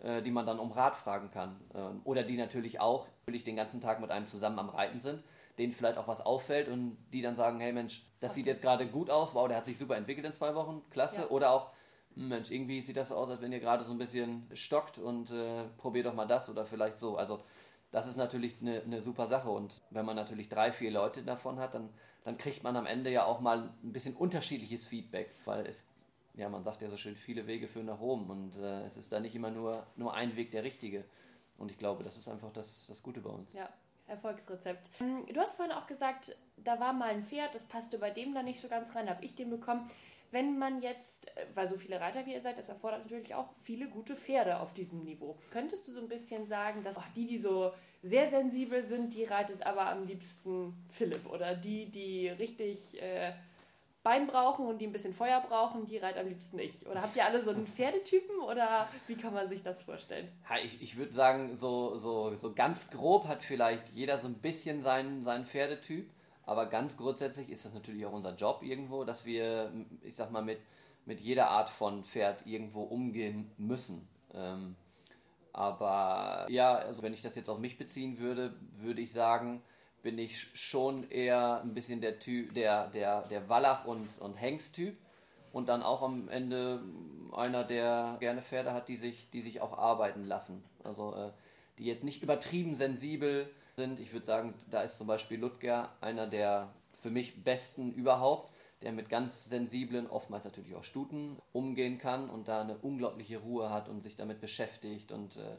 äh, 0.00 0.22
die 0.22 0.30
man 0.30 0.46
dann 0.46 0.58
um 0.58 0.72
Rat 0.72 0.96
fragen 0.96 1.30
kann. 1.30 1.60
Ähm, 1.74 2.00
oder 2.04 2.22
die 2.22 2.36
natürlich 2.36 2.80
auch 2.80 3.06
natürlich 3.26 3.44
den 3.44 3.56
ganzen 3.56 3.80
Tag 3.80 4.00
mit 4.00 4.10
einem 4.10 4.26
zusammen 4.26 4.58
am 4.58 4.68
Reiten 4.68 5.00
sind, 5.00 5.22
denen 5.58 5.72
vielleicht 5.72 5.98
auch 5.98 6.08
was 6.08 6.20
auffällt 6.20 6.68
und 6.68 6.96
die 7.12 7.22
dann 7.22 7.36
sagen, 7.36 7.60
hey 7.60 7.72
Mensch, 7.72 8.04
das 8.20 8.34
sieht 8.34 8.46
jetzt 8.46 8.62
gerade 8.62 8.86
gut 8.86 9.10
aus, 9.10 9.34
wow, 9.34 9.48
der 9.48 9.58
hat 9.58 9.66
sich 9.66 9.78
super 9.78 9.96
entwickelt 9.96 10.26
in 10.26 10.32
zwei 10.32 10.54
Wochen, 10.54 10.82
klasse. 10.90 11.22
Ja. 11.22 11.28
Oder 11.28 11.50
auch, 11.50 11.70
Mensch, 12.14 12.50
irgendwie 12.50 12.82
sieht 12.82 12.96
das 12.96 13.08
so 13.08 13.14
aus, 13.14 13.30
als 13.30 13.40
wenn 13.40 13.52
ihr 13.52 13.60
gerade 13.60 13.84
so 13.84 13.92
ein 13.92 13.98
bisschen 13.98 14.46
stockt 14.52 14.98
und 14.98 15.30
äh, 15.30 15.64
probiert 15.78 16.06
doch 16.06 16.14
mal 16.14 16.26
das 16.26 16.48
oder 16.48 16.66
vielleicht 16.66 16.98
so. 16.98 17.16
Also 17.16 17.40
das 17.92 18.06
ist 18.06 18.16
natürlich 18.16 18.56
eine, 18.60 18.82
eine 18.82 19.02
super 19.02 19.28
Sache. 19.28 19.50
Und 19.50 19.80
wenn 19.90 20.04
man 20.04 20.16
natürlich 20.16 20.48
drei, 20.48 20.72
vier 20.72 20.90
Leute 20.90 21.22
davon 21.22 21.58
hat, 21.60 21.74
dann, 21.74 21.90
dann 22.24 22.38
kriegt 22.38 22.64
man 22.64 22.76
am 22.76 22.86
Ende 22.86 23.10
ja 23.10 23.24
auch 23.24 23.40
mal 23.40 23.70
ein 23.84 23.92
bisschen 23.92 24.16
unterschiedliches 24.16 24.86
Feedback, 24.86 25.30
weil 25.44 25.66
es, 25.66 25.86
ja, 26.34 26.48
man 26.48 26.64
sagt 26.64 26.82
ja 26.82 26.88
so 26.88 26.96
schön, 26.96 27.14
viele 27.14 27.46
Wege 27.46 27.68
führen 27.68 27.86
nach 27.86 28.00
Rom 28.00 28.28
und 28.30 28.56
äh, 28.56 28.84
es 28.84 28.96
ist 28.96 29.12
da 29.12 29.20
nicht 29.20 29.34
immer 29.34 29.50
nur, 29.50 29.86
nur 29.96 30.14
ein 30.14 30.34
Weg 30.36 30.50
der 30.50 30.64
richtige. 30.64 31.04
Und 31.58 31.70
ich 31.70 31.78
glaube, 31.78 32.02
das 32.02 32.16
ist 32.16 32.28
einfach 32.28 32.50
das, 32.52 32.86
das 32.88 33.02
Gute 33.02 33.20
bei 33.20 33.30
uns. 33.30 33.52
Ja, 33.52 33.68
Erfolgsrezept. 34.06 34.90
Ähm, 35.00 35.22
du 35.32 35.38
hast 35.40 35.56
vorhin 35.56 35.74
auch 35.74 35.86
gesagt, 35.86 36.34
da 36.56 36.80
war 36.80 36.94
mal 36.94 37.10
ein 37.10 37.22
Pferd, 37.22 37.54
das 37.54 37.64
passte 37.64 37.98
bei 37.98 38.10
dem 38.10 38.34
da 38.34 38.42
nicht 38.42 38.60
so 38.60 38.68
ganz 38.68 38.94
rein, 38.94 39.08
habe 39.08 39.24
ich 39.24 39.34
den 39.34 39.50
bekommen 39.50 39.88
wenn 40.32 40.58
man 40.58 40.82
jetzt, 40.82 41.28
äh, 41.28 41.46
weil 41.54 41.68
so 41.68 41.76
viele 41.76 42.00
Reiter 42.00 42.26
wie 42.26 42.32
ihr 42.32 42.42
seid, 42.42 42.58
das 42.58 42.68
erfordert 42.68 43.04
natürlich 43.04 43.34
auch 43.34 43.48
viele 43.62 43.88
gute 43.88 44.16
Pferde 44.16 44.58
auf 44.58 44.72
diesem 44.72 45.04
Niveau. 45.04 45.38
Könntest 45.50 45.86
du 45.86 45.92
so 45.92 46.00
ein 46.00 46.08
bisschen 46.08 46.46
sagen, 46.46 46.82
dass 46.82 46.96
die, 47.14 47.26
die 47.26 47.38
so 47.38 47.72
sehr 48.02 48.28
sensibel 48.30 48.84
sind, 48.84 49.14
die 49.14 49.24
reitet 49.24 49.64
aber 49.64 49.86
am 49.86 50.06
liebsten 50.06 50.74
Philipp 50.88 51.30
oder 51.30 51.54
die, 51.54 51.86
die 51.90 52.28
richtig 52.28 53.00
äh, 53.00 53.32
Bein 54.02 54.26
brauchen 54.26 54.66
und 54.66 54.78
die 54.78 54.86
ein 54.88 54.92
bisschen 54.92 55.14
Feuer 55.14 55.40
brauchen, 55.40 55.86
die 55.86 55.96
reitet 55.98 56.18
am 56.18 56.28
liebsten 56.28 56.58
ich? 56.58 56.84
Oder 56.88 57.02
habt 57.02 57.14
ihr 57.14 57.24
alle 57.24 57.40
so 57.40 57.50
einen 57.50 57.66
Pferdetypen 57.68 58.40
oder 58.40 58.88
wie 59.06 59.14
kann 59.14 59.32
man 59.32 59.48
sich 59.48 59.62
das 59.62 59.82
vorstellen? 59.82 60.28
Ja, 60.50 60.56
ich, 60.58 60.82
ich 60.82 60.96
würde 60.96 61.12
sagen, 61.12 61.56
so, 61.56 61.94
so, 61.94 62.34
so 62.34 62.52
ganz 62.52 62.90
grob 62.90 63.28
hat 63.28 63.44
vielleicht 63.44 63.90
jeder 63.90 64.18
so 64.18 64.26
ein 64.26 64.34
bisschen 64.34 64.82
seinen, 64.82 65.22
seinen 65.22 65.46
Pferdetyp. 65.46 66.10
Aber 66.44 66.66
ganz 66.66 66.96
grundsätzlich 66.96 67.50
ist 67.50 67.64
das 67.64 67.74
natürlich 67.74 68.04
auch 68.06 68.12
unser 68.12 68.34
Job 68.34 68.62
irgendwo, 68.62 69.04
dass 69.04 69.24
wir, 69.24 69.72
ich 70.02 70.16
sag 70.16 70.30
mal, 70.30 70.42
mit, 70.42 70.58
mit 71.04 71.20
jeder 71.20 71.48
Art 71.48 71.70
von 71.70 72.04
Pferd 72.04 72.46
irgendwo 72.46 72.82
umgehen 72.82 73.50
müssen. 73.58 74.08
Ähm, 74.34 74.76
aber 75.52 76.46
ja, 76.48 76.74
also 76.74 77.02
wenn 77.02 77.12
ich 77.12 77.22
das 77.22 77.36
jetzt 77.36 77.48
auf 77.48 77.58
mich 77.58 77.78
beziehen 77.78 78.18
würde, 78.18 78.54
würde 78.72 79.02
ich 79.02 79.12
sagen, 79.12 79.62
bin 80.02 80.18
ich 80.18 80.48
schon 80.54 81.08
eher 81.10 81.60
ein 81.62 81.74
bisschen 81.74 82.00
der 82.00 82.18
Typ, 82.18 82.54
der, 82.54 82.88
der, 82.88 83.22
der 83.22 83.48
Wallach- 83.48 83.84
und, 83.84 84.18
und 84.20 84.34
Hengst-Typ. 84.34 84.96
Und 85.52 85.68
dann 85.68 85.82
auch 85.82 86.00
am 86.02 86.28
Ende 86.30 86.82
einer, 87.32 87.62
der 87.62 88.16
gerne 88.20 88.40
Pferde 88.40 88.72
hat, 88.72 88.88
die 88.88 88.96
sich, 88.96 89.28
die 89.30 89.42
sich 89.42 89.60
auch 89.60 89.76
arbeiten 89.76 90.24
lassen. 90.24 90.64
Also 90.82 91.14
äh, 91.14 91.30
die 91.78 91.84
jetzt 91.84 92.04
nicht 92.04 92.22
übertrieben 92.22 92.74
sensibel 92.74 93.50
sind. 93.76 94.00
Ich 94.00 94.12
würde 94.12 94.26
sagen, 94.26 94.54
da 94.70 94.82
ist 94.82 94.98
zum 94.98 95.06
Beispiel 95.06 95.38
Ludger 95.38 95.90
einer 96.00 96.26
der 96.26 96.72
für 96.92 97.10
mich 97.10 97.42
besten 97.42 97.92
überhaupt, 97.92 98.52
der 98.82 98.92
mit 98.92 99.08
ganz 99.08 99.46
sensiblen, 99.46 100.08
oftmals 100.08 100.44
natürlich 100.44 100.74
auch 100.74 100.84
Stuten 100.84 101.38
umgehen 101.52 101.98
kann 101.98 102.30
und 102.30 102.48
da 102.48 102.60
eine 102.60 102.76
unglaubliche 102.78 103.38
Ruhe 103.38 103.70
hat 103.70 103.88
und 103.88 104.02
sich 104.02 104.16
damit 104.16 104.40
beschäftigt 104.40 105.12
und 105.12 105.36
äh, 105.36 105.56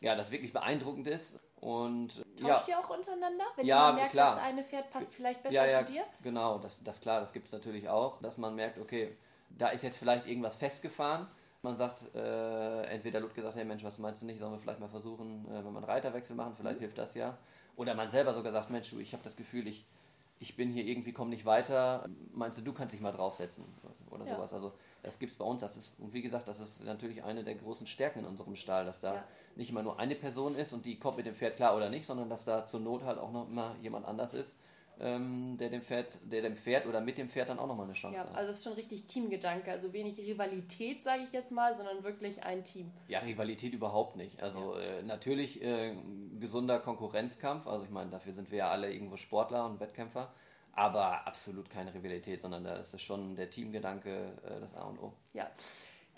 ja, 0.00 0.14
das 0.14 0.30
wirklich 0.30 0.52
beeindruckend 0.52 1.06
ist. 1.06 1.38
Und, 1.60 2.22
Tauscht 2.38 2.68
ja, 2.68 2.76
ihr 2.76 2.78
auch 2.78 2.90
untereinander, 2.90 3.44
wenn 3.56 3.66
ja, 3.66 3.86
man 3.86 3.94
merkt, 3.96 4.10
klar. 4.12 4.36
das 4.36 4.44
eine 4.44 4.62
Pferd 4.62 4.90
passt 4.90 5.14
vielleicht 5.14 5.42
besser 5.42 5.54
ja, 5.54 5.66
ja, 5.66 5.86
zu 5.86 5.92
dir? 5.92 6.04
Genau, 6.22 6.58
das, 6.58 6.82
das 6.84 7.00
klar, 7.00 7.20
das 7.20 7.32
gibt 7.32 7.46
es 7.46 7.52
natürlich 7.52 7.88
auch, 7.88 8.20
dass 8.20 8.36
man 8.36 8.54
merkt, 8.54 8.78
okay, 8.78 9.16
da 9.50 9.68
ist 9.68 9.82
jetzt 9.82 9.96
vielleicht 9.96 10.26
irgendwas 10.26 10.56
festgefahren 10.56 11.26
man 11.66 11.76
sagt, 11.76 12.04
äh, 12.14 12.82
entweder 12.84 13.20
Ludger 13.20 13.42
sagt, 13.42 13.56
hey 13.56 13.64
Mensch, 13.64 13.84
was 13.84 13.98
meinst 13.98 14.22
du 14.22 14.26
nicht, 14.26 14.38
sollen 14.38 14.52
wir 14.52 14.58
vielleicht 14.58 14.80
mal 14.80 14.88
versuchen, 14.88 15.44
äh, 15.46 15.64
wenn 15.64 15.72
wir 15.72 15.78
einen 15.78 15.84
Reiterwechsel 15.84 16.34
machen, 16.34 16.54
vielleicht 16.56 16.78
mhm. 16.78 16.84
hilft 16.84 16.98
das 16.98 17.14
ja. 17.14 17.36
Oder 17.76 17.94
man 17.94 18.08
selber 18.08 18.32
sogar 18.32 18.52
sagt, 18.52 18.70
Mensch, 18.70 18.90
du, 18.90 18.98
ich 18.98 19.12
habe 19.12 19.22
das 19.22 19.36
Gefühl, 19.36 19.66
ich, 19.68 19.84
ich 20.38 20.56
bin 20.56 20.72
hier 20.72 20.84
irgendwie, 20.84 21.12
komme 21.12 21.30
nicht 21.30 21.44
weiter, 21.44 22.08
meinst 22.32 22.58
du, 22.58 22.62
du 22.62 22.72
kannst 22.72 22.94
dich 22.94 23.00
mal 23.00 23.12
draufsetzen 23.12 23.64
oder 24.10 24.24
ja. 24.24 24.36
sowas. 24.36 24.52
Also 24.52 24.72
das 25.02 25.18
gibt 25.18 25.32
es 25.32 25.38
bei 25.38 25.44
uns, 25.44 25.60
das 25.60 25.76
ist, 25.76 25.98
und 26.00 26.14
wie 26.14 26.22
gesagt, 26.22 26.48
das 26.48 26.58
ist 26.58 26.84
natürlich 26.84 27.22
eine 27.22 27.44
der 27.44 27.54
großen 27.54 27.86
Stärken 27.86 28.20
in 28.20 28.26
unserem 28.26 28.56
Stall, 28.56 28.86
dass 28.86 29.00
da 29.00 29.14
ja. 29.14 29.24
nicht 29.56 29.70
immer 29.70 29.82
nur 29.82 29.98
eine 29.98 30.14
Person 30.14 30.56
ist 30.56 30.72
und 30.72 30.86
die 30.86 30.98
kommt 30.98 31.18
mit 31.18 31.26
dem 31.26 31.34
Pferd 31.34 31.56
klar 31.56 31.76
oder 31.76 31.90
nicht, 31.90 32.06
sondern 32.06 32.30
dass 32.30 32.44
da 32.44 32.66
zur 32.66 32.80
Not 32.80 33.04
halt 33.04 33.18
auch 33.18 33.32
noch 33.32 33.48
immer 33.48 33.76
jemand 33.82 34.06
anders 34.06 34.32
ist 34.32 34.54
ähm, 35.00 35.56
der 35.58 35.68
dem 35.68 35.82
Pferd, 35.82 36.18
der 36.24 36.42
dem 36.42 36.56
Pferd 36.56 36.86
oder 36.86 37.00
mit 37.00 37.18
dem 37.18 37.28
Pferd 37.28 37.48
dann 37.48 37.58
auch 37.58 37.66
nochmal 37.66 37.86
eine 37.86 37.94
Chance 37.94 38.16
ja, 38.16 38.24
hat. 38.24 38.34
Also 38.34 38.48
das 38.48 38.58
ist 38.58 38.64
schon 38.64 38.72
richtig 38.74 39.06
Teamgedanke, 39.06 39.70
also 39.70 39.92
wenig 39.92 40.18
Rivalität, 40.18 41.04
sage 41.04 41.22
ich 41.22 41.32
jetzt 41.32 41.52
mal, 41.52 41.74
sondern 41.74 42.02
wirklich 42.04 42.42
ein 42.42 42.64
Team. 42.64 42.90
Ja, 43.08 43.20
Rivalität 43.20 43.72
überhaupt 43.74 44.16
nicht. 44.16 44.42
Also 44.42 44.74
ja. 44.74 44.98
äh, 44.98 45.02
natürlich 45.02 45.62
äh, 45.62 45.94
gesunder 46.40 46.78
Konkurrenzkampf, 46.78 47.66
also 47.66 47.84
ich 47.84 47.90
meine, 47.90 48.10
dafür 48.10 48.32
sind 48.32 48.50
wir 48.50 48.58
ja 48.58 48.70
alle 48.70 48.92
irgendwo 48.92 49.16
Sportler 49.16 49.66
und 49.66 49.80
Wettkämpfer, 49.80 50.32
aber 50.72 51.26
absolut 51.26 51.68
keine 51.70 51.92
Rivalität, 51.92 52.42
sondern 52.42 52.64
da 52.64 52.76
ist 52.76 52.94
es 52.94 53.02
schon 53.02 53.36
der 53.36 53.50
Teamgedanke 53.50 54.32
äh, 54.44 54.60
das 54.60 54.74
A 54.74 54.84
und 54.84 54.98
O. 54.98 55.12
Ja. 55.34 55.50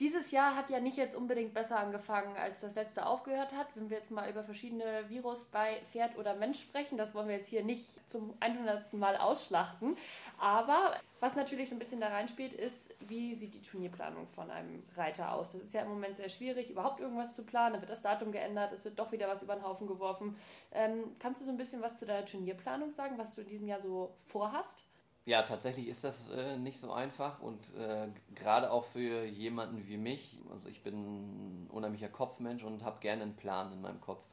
Dieses 0.01 0.31
Jahr 0.31 0.55
hat 0.55 0.71
ja 0.71 0.79
nicht 0.79 0.97
jetzt 0.97 1.17
unbedingt 1.17 1.55
besser 1.55 1.81
angefangen, 1.81 2.37
als 2.37 2.61
das 2.61 2.77
letzte 2.77 3.05
aufgehört 3.05 3.53
hat. 3.53 3.67
Wenn 3.75 3.91
wir 3.91 3.97
jetzt 3.97 4.13
mal 4.13 4.31
über 4.31 4.45
verschiedene 4.45 5.09
Virus 5.09 5.47
bei 5.47 5.81
Pferd 5.91 6.17
oder 6.17 6.37
Mensch 6.37 6.61
sprechen, 6.61 6.97
das 6.97 7.15
wollen 7.15 7.27
wir 7.27 7.37
jetzt 7.37 7.49
hier 7.49 7.65
nicht 7.65 7.85
zum 8.09 8.33
100. 8.39 8.93
Mal 8.93 9.17
ausschlachten. 9.17 9.97
Aber 10.39 10.95
was 11.19 11.35
natürlich 11.35 11.69
so 11.69 11.75
ein 11.75 11.81
bisschen 11.81 12.01
da 12.01 12.09
reinspielt, 12.09 12.53
ist, 12.53 12.95
wie 13.01 13.35
sieht 13.35 13.55
die 13.55 13.63
Turnierplanung 13.63 14.29
von 14.29 14.53
einem 14.53 14.85
Reiter 14.95 15.33
aus? 15.33 15.51
Das 15.51 15.63
ist 15.63 15.75
ja 15.75 15.83
im 15.83 15.89
Moment 15.89 16.17
sehr 16.17 16.29
schwierig, 16.29 16.71
überhaupt 16.71 17.01
irgendwas 17.01 17.35
zu 17.35 17.43
planen. 17.43 17.75
Da 17.75 17.81
wird 17.81 17.91
das 17.91 18.03
Datum 18.03 18.31
geändert, 18.31 18.73
es 18.73 18.85
wird 18.85 19.01
doch 19.01 19.11
wieder 19.11 19.27
was 19.27 19.43
über 19.43 19.57
den 19.57 19.65
Haufen 19.65 19.89
geworfen. 19.89 20.37
Ähm, 20.71 21.17
kannst 21.19 21.41
du 21.41 21.45
so 21.45 21.51
ein 21.51 21.57
bisschen 21.57 21.83
was 21.83 21.97
zu 21.97 22.07
deiner 22.07 22.25
Turnierplanung 22.25 22.93
sagen, 22.93 23.19
was 23.19 23.35
du 23.35 23.41
in 23.41 23.49
diesem 23.49 23.67
Jahr 23.67 23.81
so 23.81 24.15
vorhast? 24.25 24.85
Ja, 25.29 25.43
tatsächlich 25.43 25.89
ist 25.89 26.05
das 26.05 26.31
äh, 26.31 26.57
nicht 26.57 26.81
so 26.81 26.91
einfach 26.91 27.43
und 27.43 27.75
äh, 27.79 28.09
gerade 28.35 28.73
auch 28.73 28.85
für 28.85 29.27
jemanden 29.27 29.87
wie 29.87 29.99
mich, 29.99 30.39
also 30.51 30.71
ich 30.71 30.83
bin 30.83 30.95
ein 30.95 31.71
unheimlicher 31.71 32.09
Kopfmensch 32.09 32.65
und 32.65 32.83
habe 32.83 32.99
gerne 33.01 33.25
einen 33.25 33.37
Plan 33.37 33.71
in 33.71 33.83
meinem 33.83 34.01
Kopf 34.01 34.25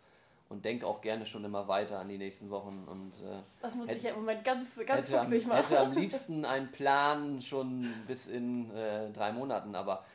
und 0.47 0.63
denke 0.63 0.87
auch 0.87 1.01
gerne 1.01 1.25
schon 1.25 1.43
immer 1.43 1.67
weiter 1.67 1.99
an 1.99 2.07
die 2.07 2.17
nächsten 2.17 2.49
Wochen. 2.49 2.87
Und, 2.89 3.11
äh, 3.29 3.41
das 3.61 3.75
muss 3.75 3.89
hätte, 3.89 3.97
ich 3.97 4.03
ja 4.05 4.11
im 4.11 4.19
Moment 4.19 4.45
ganz, 4.45 4.79
ganz 4.85 5.09
hätte 5.09 5.17
fuchsig 5.17 5.43
am, 5.43 5.49
machen. 5.49 5.63
hätte 5.63 5.79
am 5.81 5.91
liebsten 5.91 6.45
einen 6.45 6.71
Plan 6.71 7.41
schon 7.41 7.93
bis 8.07 8.27
in 8.27 8.71
äh, 8.73 9.11
drei 9.11 9.33
Monaten, 9.33 9.75
aber 9.75 10.05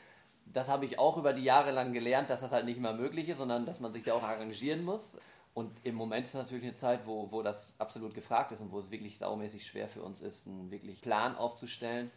das 0.47 0.71
habe 0.71 0.87
ich 0.87 0.99
auch 0.99 1.19
über 1.19 1.35
die 1.35 1.45
Jahre 1.45 1.73
lang 1.73 1.93
gelernt, 1.93 2.31
dass 2.31 2.41
das 2.41 2.53
halt 2.53 2.65
nicht 2.65 2.79
immer 2.79 2.95
möglich 2.95 3.29
ist, 3.29 3.37
sondern 3.37 3.67
dass 3.67 3.81
man 3.81 3.93
sich 3.93 4.03
da 4.03 4.15
auch 4.15 4.23
arrangieren 4.23 4.83
muss. 4.83 5.15
Und 5.53 5.85
im 5.85 5.97
Moment 5.97 6.27
ist 6.27 6.35
natürlich 6.35 6.65
eine 6.65 6.75
Zeit, 6.75 7.07
wo, 7.07 7.31
wo 7.33 7.43
das 7.43 7.75
absolut 7.79 8.15
gefragt 8.15 8.53
ist 8.53 8.61
und 8.61 8.71
wo 8.71 8.79
es 8.79 8.91
wirklich 8.91 9.19
saumäßig 9.19 9.67
schwer 9.67 9.89
für 9.89 10.03
uns 10.03 10.21
ist, 10.21 10.47
einen 10.47 10.71
wirklich 10.71 11.03
Plan 11.03 11.37
aufzustellen, 11.37 12.11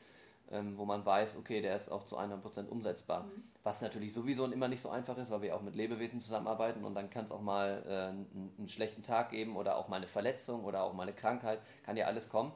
ähm, 0.52 0.78
wo 0.78 0.86
man 0.86 1.04
weiß, 1.04 1.38
okay, 1.38 1.62
der 1.62 1.76
ist 1.76 1.90
auch 1.90 2.06
zu 2.06 2.18
100% 2.18 2.68
umsetzbar. 2.68 3.24
Mhm. 3.24 3.44
Was 3.64 3.82
natürlich 3.82 4.14
sowieso 4.14 4.46
immer 4.46 4.68
nicht 4.68 4.82
so 4.82 4.90
einfach 4.90 5.18
ist, 5.18 5.32
weil 5.32 5.42
wir 5.42 5.56
auch 5.56 5.62
mit 5.62 5.76
Lebewesen 5.76 6.22
zusammenarbeiten 6.22 6.86
und 6.86 6.94
dann 6.94 7.10
kann 7.10 7.26
es 7.26 7.32
auch 7.32 7.42
mal 7.42 7.84
äh, 7.88 8.10
einen, 8.10 8.54
einen, 8.58 8.68
schlechten 8.68 9.02
Tag 9.02 9.32
geben 9.32 9.56
oder 9.56 9.78
auch 9.78 9.88
mal 9.88 9.98
eine 9.98 10.08
Verletzung 10.08 10.64
oder 10.64 10.84
auch 10.84 10.94
mal 10.94 11.04
eine 11.04 11.14
Krankheit, 11.14 11.60
kann 11.84 11.98
ja 11.98 12.06
alles 12.06 12.30
kommen. 12.30 12.52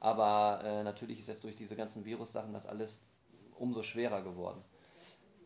Aber 0.00 0.62
äh, 0.64 0.82
natürlich 0.84 1.18
ist 1.18 1.28
jetzt 1.28 1.44
durch 1.44 1.56
diese 1.56 1.76
ganzen 1.76 2.04
Virus-Sachen 2.04 2.52
das 2.52 2.66
alles 2.66 3.02
umso 3.56 3.82
schwerer 3.82 4.22
geworden. 4.22 4.62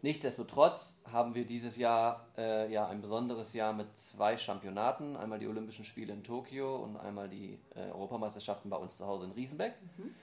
Nichtsdestotrotz 0.00 0.94
haben 1.10 1.34
wir 1.34 1.44
dieses 1.44 1.76
Jahr 1.76 2.28
äh, 2.36 2.72
ja 2.72 2.86
ein 2.86 3.00
besonderes 3.00 3.52
Jahr 3.52 3.72
mit 3.72 3.96
zwei 3.98 4.36
Championaten. 4.36 5.16
Einmal 5.16 5.40
die 5.40 5.48
Olympischen 5.48 5.84
Spiele 5.84 6.12
in 6.12 6.22
Tokio 6.22 6.76
und 6.76 6.96
einmal 6.96 7.28
die 7.28 7.58
äh, 7.74 7.90
Europameisterschaften 7.90 8.70
bei 8.70 8.76
uns 8.76 8.96
zu 8.96 9.06
Hause 9.06 9.24
in 9.24 9.32
Riesenbeck. 9.32 9.74
Mhm. 9.96 10.14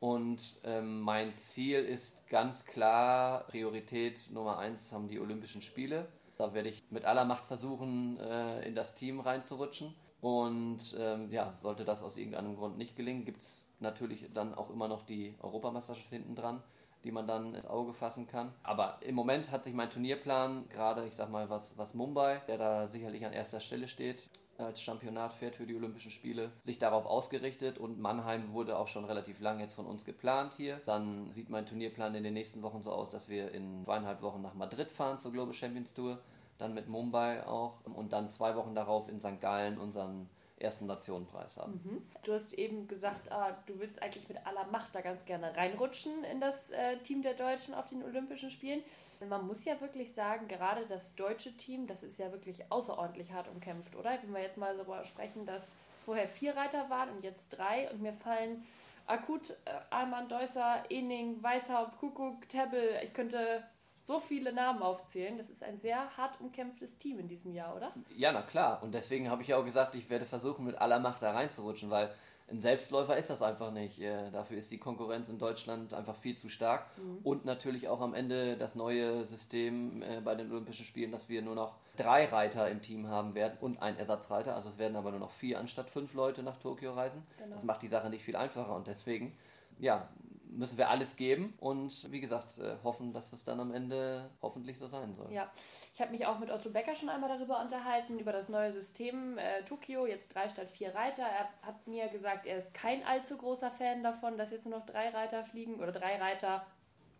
Und 0.00 0.60
ähm, 0.64 1.00
mein 1.00 1.36
Ziel 1.36 1.80
ist 1.80 2.26
ganz 2.28 2.64
klar, 2.64 3.44
Priorität 3.48 4.30
Nummer 4.32 4.58
eins 4.58 4.92
haben 4.92 5.08
die 5.08 5.20
Olympischen 5.20 5.60
Spiele. 5.60 6.08
Da 6.38 6.54
werde 6.54 6.70
ich 6.70 6.84
mit 6.90 7.04
aller 7.04 7.24
Macht 7.24 7.44
versuchen, 7.46 8.18
äh, 8.20 8.66
in 8.66 8.74
das 8.74 8.94
Team 8.94 9.20
reinzurutschen. 9.20 9.94
Und 10.20 10.96
ähm, 10.98 11.30
ja, 11.30 11.52
sollte 11.60 11.84
das 11.84 12.02
aus 12.02 12.16
irgendeinem 12.16 12.56
Grund 12.56 12.78
nicht 12.78 12.96
gelingen, 12.96 13.24
gibt 13.24 13.42
es 13.42 13.66
natürlich 13.78 14.24
dann 14.32 14.54
auch 14.54 14.70
immer 14.70 14.88
noch 14.88 15.02
die 15.02 15.34
Europameisterschaft 15.40 16.08
hinten 16.08 16.34
dran 16.34 16.62
die 17.04 17.12
man 17.12 17.26
dann 17.26 17.54
ins 17.54 17.66
Auge 17.66 17.94
fassen 17.94 18.26
kann. 18.26 18.52
Aber 18.62 18.98
im 19.00 19.14
Moment 19.14 19.50
hat 19.50 19.64
sich 19.64 19.74
mein 19.74 19.90
Turnierplan, 19.90 20.68
gerade 20.68 21.06
ich 21.06 21.14
sag 21.14 21.30
mal, 21.30 21.48
was, 21.50 21.76
was 21.78 21.94
Mumbai, 21.94 22.40
der 22.48 22.58
da 22.58 22.88
sicherlich 22.88 23.24
an 23.24 23.32
erster 23.32 23.60
Stelle 23.60 23.88
steht, 23.88 24.28
als 24.58 24.82
Championat 24.82 25.32
fährt 25.32 25.54
für 25.54 25.66
die 25.66 25.76
Olympischen 25.76 26.10
Spiele, 26.10 26.50
sich 26.60 26.78
darauf 26.78 27.06
ausgerichtet 27.06 27.78
und 27.78 28.00
Mannheim 28.00 28.52
wurde 28.52 28.76
auch 28.76 28.88
schon 28.88 29.04
relativ 29.04 29.40
lang 29.40 29.60
jetzt 29.60 29.74
von 29.74 29.86
uns 29.86 30.04
geplant 30.04 30.52
hier. 30.56 30.80
Dann 30.84 31.30
sieht 31.32 31.48
mein 31.48 31.66
Turnierplan 31.66 32.14
in 32.16 32.24
den 32.24 32.34
nächsten 32.34 32.62
Wochen 32.62 32.82
so 32.82 32.90
aus, 32.90 33.10
dass 33.10 33.28
wir 33.28 33.52
in 33.52 33.84
zweieinhalb 33.84 34.20
Wochen 34.20 34.42
nach 34.42 34.54
Madrid 34.54 34.90
fahren 34.90 35.20
zur 35.20 35.32
Global 35.32 35.54
Champions 35.54 35.94
Tour, 35.94 36.18
dann 36.58 36.74
mit 36.74 36.88
Mumbai 36.88 37.46
auch 37.46 37.78
und 37.84 38.12
dann 38.12 38.30
zwei 38.30 38.56
Wochen 38.56 38.74
darauf 38.74 39.08
in 39.08 39.20
St. 39.20 39.40
Gallen 39.40 39.78
unseren 39.78 40.28
ersten 40.60 40.86
Nationenpreis 40.86 41.56
haben. 41.56 41.80
Mhm. 41.84 42.02
Du 42.24 42.32
hast 42.32 42.52
eben 42.54 42.88
gesagt, 42.88 43.30
ah, 43.30 43.56
du 43.66 43.78
willst 43.78 44.02
eigentlich 44.02 44.28
mit 44.28 44.44
aller 44.46 44.66
Macht 44.66 44.94
da 44.94 45.00
ganz 45.00 45.24
gerne 45.24 45.56
reinrutschen 45.56 46.24
in 46.24 46.40
das 46.40 46.70
äh, 46.70 46.96
Team 46.98 47.22
der 47.22 47.34
Deutschen 47.34 47.74
auf 47.74 47.86
den 47.86 48.02
Olympischen 48.02 48.50
Spielen. 48.50 48.82
Man 49.28 49.46
muss 49.46 49.64
ja 49.64 49.80
wirklich 49.80 50.12
sagen, 50.12 50.48
gerade 50.48 50.84
das 50.86 51.14
deutsche 51.14 51.56
Team, 51.56 51.86
das 51.86 52.02
ist 52.02 52.18
ja 52.18 52.30
wirklich 52.32 52.70
außerordentlich 52.70 53.32
hart 53.32 53.48
umkämpft, 53.48 53.94
oder? 53.96 54.18
Wenn 54.22 54.32
wir 54.32 54.42
jetzt 54.42 54.56
mal 54.56 54.76
darüber 54.76 55.04
sprechen, 55.04 55.46
dass 55.46 55.62
es 55.62 56.02
vorher 56.04 56.28
vier 56.28 56.56
Reiter 56.56 56.88
waren 56.90 57.10
und 57.10 57.24
jetzt 57.24 57.50
drei 57.50 57.90
und 57.90 58.02
mir 58.02 58.12
fallen 58.12 58.64
akut 59.06 59.50
äh, 59.50 59.70
Alman 59.90 60.28
Deusser, 60.28 60.84
Ening, 60.90 61.42
Weishaupt, 61.42 61.98
Kuckuck, 61.98 62.48
Tebbel, 62.48 63.00
ich 63.02 63.12
könnte 63.12 63.64
so 64.08 64.18
viele 64.18 64.54
Namen 64.54 64.82
aufzählen. 64.82 65.36
Das 65.36 65.50
ist 65.50 65.62
ein 65.62 65.78
sehr 65.78 66.16
hart 66.16 66.40
umkämpftes 66.40 66.96
Team 66.96 67.18
in 67.18 67.28
diesem 67.28 67.52
Jahr, 67.52 67.76
oder? 67.76 67.92
Ja, 68.16 68.32
na 68.32 68.42
klar. 68.42 68.82
Und 68.82 68.94
deswegen 68.94 69.30
habe 69.30 69.42
ich 69.42 69.48
ja 69.48 69.58
auch 69.58 69.64
gesagt, 69.64 69.94
ich 69.94 70.08
werde 70.08 70.24
versuchen, 70.24 70.64
mit 70.64 70.76
aller 70.76 70.98
Macht 70.98 71.22
da 71.22 71.32
reinzurutschen, 71.32 71.90
weil 71.90 72.10
ein 72.50 72.58
Selbstläufer 72.58 73.18
ist 73.18 73.28
das 73.28 73.42
einfach 73.42 73.70
nicht. 73.70 74.00
Äh, 74.00 74.30
dafür 74.30 74.56
ist 74.56 74.70
die 74.70 74.78
Konkurrenz 74.78 75.28
in 75.28 75.38
Deutschland 75.38 75.92
einfach 75.92 76.16
viel 76.16 76.38
zu 76.38 76.48
stark. 76.48 76.86
Mhm. 76.96 77.18
Und 77.22 77.44
natürlich 77.44 77.88
auch 77.88 78.00
am 78.00 78.14
Ende 78.14 78.56
das 78.56 78.74
neue 78.74 79.24
System 79.24 80.02
äh, 80.02 80.22
bei 80.22 80.34
den 80.34 80.50
Olympischen 80.50 80.86
Spielen, 80.86 81.12
dass 81.12 81.28
wir 81.28 81.42
nur 81.42 81.54
noch 81.54 81.74
drei 81.96 82.24
Reiter 82.24 82.70
im 82.70 82.80
Team 82.80 83.08
haben 83.08 83.34
werden 83.34 83.58
und 83.60 83.82
ein 83.82 83.98
Ersatzreiter. 83.98 84.54
Also 84.56 84.70
es 84.70 84.78
werden 84.78 84.96
aber 84.96 85.10
nur 85.10 85.20
noch 85.20 85.32
vier 85.32 85.60
anstatt 85.60 85.90
fünf 85.90 86.14
Leute 86.14 86.42
nach 86.42 86.56
Tokio 86.56 86.94
reisen. 86.94 87.26
Genau. 87.36 87.54
Das 87.54 87.62
macht 87.64 87.82
die 87.82 87.88
Sache 87.88 88.08
nicht 88.08 88.24
viel 88.24 88.36
einfacher. 88.36 88.74
Und 88.74 88.86
deswegen, 88.86 89.36
ja, 89.78 90.08
müssen 90.50 90.78
wir 90.78 90.88
alles 90.88 91.16
geben 91.16 91.54
und 91.60 92.10
wie 92.10 92.20
gesagt, 92.20 92.58
äh, 92.58 92.76
hoffen, 92.82 93.12
dass 93.12 93.32
es 93.32 93.44
dann 93.44 93.60
am 93.60 93.72
Ende 93.72 94.30
hoffentlich 94.42 94.78
so 94.78 94.86
sein 94.86 95.14
soll. 95.14 95.32
Ja, 95.32 95.50
ich 95.94 96.00
habe 96.00 96.10
mich 96.10 96.26
auch 96.26 96.38
mit 96.38 96.50
Otto 96.50 96.70
Becker 96.70 96.94
schon 96.94 97.08
einmal 97.08 97.28
darüber 97.28 97.60
unterhalten, 97.60 98.18
über 98.18 98.32
das 98.32 98.48
neue 98.48 98.72
System 98.72 99.38
äh, 99.38 99.62
Tokio, 99.64 100.06
jetzt 100.06 100.34
drei 100.34 100.48
statt 100.48 100.68
vier 100.68 100.94
Reiter. 100.94 101.24
Er 101.24 101.48
hat 101.62 101.86
mir 101.86 102.08
gesagt, 102.08 102.46
er 102.46 102.58
ist 102.58 102.74
kein 102.74 103.04
allzu 103.04 103.36
großer 103.36 103.70
Fan 103.70 104.02
davon, 104.02 104.38
dass 104.38 104.50
jetzt 104.50 104.66
nur 104.66 104.78
noch 104.78 104.86
drei 104.86 105.10
Reiter 105.10 105.44
fliegen 105.44 105.76
oder 105.76 105.92
drei 105.92 106.16
Reiter, 106.20 106.66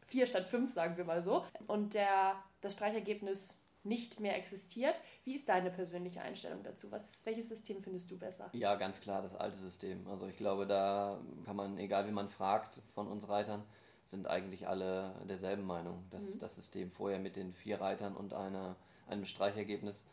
vier 0.06 0.26
statt 0.26 0.48
fünf, 0.48 0.72
sagen 0.72 0.96
wir 0.96 1.04
mal 1.04 1.22
so. 1.22 1.44
Und 1.66 1.94
der, 1.94 2.36
das 2.60 2.72
Streichergebnis 2.72 3.58
nicht 3.88 4.20
mehr 4.20 4.36
existiert. 4.36 4.94
Wie 5.24 5.34
ist 5.34 5.48
deine 5.48 5.70
persönliche 5.70 6.20
Einstellung 6.20 6.62
dazu? 6.62 6.90
Was, 6.92 7.24
welches 7.26 7.48
System 7.48 7.80
findest 7.82 8.10
du 8.10 8.18
besser? 8.18 8.50
Ja, 8.52 8.76
ganz 8.76 9.00
klar 9.00 9.22
das 9.22 9.34
alte 9.34 9.56
System. 9.56 10.06
Also 10.06 10.26
ich 10.26 10.36
glaube, 10.36 10.66
da 10.66 11.20
kann 11.44 11.56
man, 11.56 11.78
egal 11.78 12.06
wie 12.06 12.12
man 12.12 12.28
fragt 12.28 12.80
von 12.94 13.08
uns 13.08 13.28
Reitern, 13.28 13.64
sind 14.06 14.26
eigentlich 14.26 14.68
alle 14.68 15.14
derselben 15.28 15.64
Meinung. 15.64 16.04
Das, 16.10 16.34
mhm. 16.34 16.38
das 16.38 16.54
System 16.54 16.90
vorher 16.90 17.18
mit 17.18 17.36
den 17.36 17.52
vier 17.52 17.80
Reitern 17.80 18.16
und 18.16 18.32
einer, 18.32 18.76
einem 19.06 19.24
Streichergebnis 19.24 20.04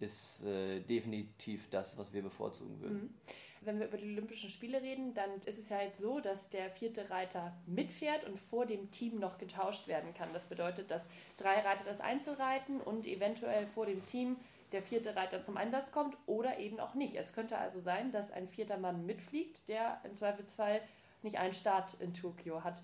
ist 0.00 0.42
äh, 0.44 0.80
definitiv 0.80 1.68
das, 1.70 1.96
was 1.98 2.12
wir 2.12 2.22
bevorzugen 2.22 2.80
würden. 2.80 3.02
Mhm. 3.02 3.14
Wenn 3.64 3.78
wir 3.78 3.86
über 3.86 3.96
die 3.96 4.06
Olympischen 4.06 4.50
Spiele 4.50 4.82
reden, 4.82 5.14
dann 5.14 5.30
ist 5.44 5.58
es 5.58 5.68
ja 5.68 5.76
halt 5.76 5.96
so, 5.96 6.20
dass 6.20 6.50
der 6.50 6.70
vierte 6.70 7.10
Reiter 7.10 7.52
mitfährt 7.66 8.24
und 8.24 8.38
vor 8.38 8.66
dem 8.66 8.90
Team 8.90 9.18
noch 9.18 9.38
getauscht 9.38 9.86
werden 9.88 10.12
kann. 10.14 10.32
Das 10.32 10.46
bedeutet, 10.46 10.90
dass 10.90 11.08
drei 11.36 11.60
Reiter 11.60 11.84
das 11.84 12.00
Einzel 12.00 12.34
reiten 12.34 12.80
und 12.80 13.06
eventuell 13.06 13.66
vor 13.66 13.86
dem 13.86 14.04
Team 14.04 14.36
der 14.72 14.82
vierte 14.82 15.14
Reiter 15.14 15.42
zum 15.42 15.56
Einsatz 15.56 15.92
kommt 15.92 16.16
oder 16.26 16.58
eben 16.58 16.80
auch 16.80 16.94
nicht. 16.94 17.14
Es 17.14 17.34
könnte 17.34 17.58
also 17.58 17.78
sein, 17.78 18.10
dass 18.10 18.30
ein 18.30 18.48
vierter 18.48 18.78
Mann 18.78 19.06
mitfliegt, 19.06 19.68
der 19.68 20.00
im 20.04 20.16
Zweifelsfall 20.16 20.80
nicht 21.22 21.38
einen 21.38 21.52
Start 21.52 21.94
in 22.00 22.14
Tokio 22.14 22.64
hat. 22.64 22.82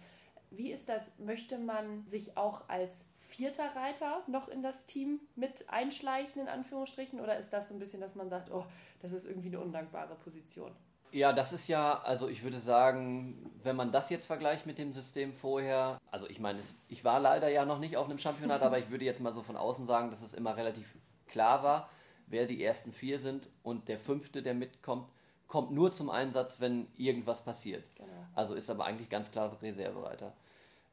Wie 0.50 0.70
ist 0.70 0.88
das? 0.88 1.10
Möchte 1.18 1.58
man 1.58 2.06
sich 2.06 2.36
auch 2.36 2.68
als 2.68 3.06
vierter 3.28 3.76
Reiter 3.76 4.22
noch 4.26 4.48
in 4.48 4.62
das 4.62 4.86
Team 4.86 5.20
mit 5.36 5.68
einschleichen, 5.68 6.42
in 6.42 6.48
Anführungsstrichen? 6.48 7.20
Oder 7.20 7.38
ist 7.38 7.52
das 7.52 7.68
so 7.68 7.74
ein 7.74 7.78
bisschen, 7.78 8.00
dass 8.00 8.14
man 8.14 8.28
sagt, 8.28 8.50
oh, 8.50 8.64
das 9.00 9.12
ist 9.12 9.26
irgendwie 9.26 9.48
eine 9.48 9.60
undankbare 9.60 10.14
Position? 10.16 10.72
Ja, 11.12 11.32
das 11.32 11.52
ist 11.52 11.68
ja, 11.68 12.00
also 12.02 12.28
ich 12.28 12.42
würde 12.42 12.58
sagen, 12.58 13.50
wenn 13.62 13.76
man 13.76 13.92
das 13.92 14.10
jetzt 14.10 14.26
vergleicht 14.26 14.66
mit 14.66 14.76
dem 14.78 14.92
System 14.92 15.32
vorher, 15.32 15.98
also 16.10 16.26
ich 16.28 16.38
meine, 16.38 16.60
ich 16.88 17.04
war 17.04 17.18
leider 17.18 17.48
ja 17.48 17.64
noch 17.64 17.78
nicht 17.78 17.96
auf 17.96 18.08
einem 18.08 18.18
Championat, 18.18 18.62
aber 18.62 18.78
ich 18.78 18.90
würde 18.90 19.04
jetzt 19.04 19.20
mal 19.20 19.32
so 19.32 19.42
von 19.42 19.56
außen 19.56 19.86
sagen, 19.86 20.10
dass 20.10 20.20
es 20.20 20.34
immer 20.34 20.56
relativ 20.56 20.94
klar 21.26 21.62
war, 21.62 21.88
wer 22.26 22.46
die 22.46 22.62
ersten 22.62 22.92
vier 22.92 23.20
sind 23.20 23.48
und 23.62 23.88
der 23.88 23.98
fünfte, 23.98 24.42
der 24.42 24.54
mitkommt, 24.54 25.08
kommt 25.46 25.70
nur 25.70 25.92
zum 25.92 26.10
Einsatz, 26.10 26.60
wenn 26.60 26.88
irgendwas 26.96 27.42
passiert. 27.42 27.84
Genau. 27.96 28.08
Also 28.34 28.54
ist 28.54 28.68
aber 28.68 28.84
eigentlich 28.84 29.08
ganz 29.08 29.30
klar 29.30 29.50
Reservereiter. 29.62 30.34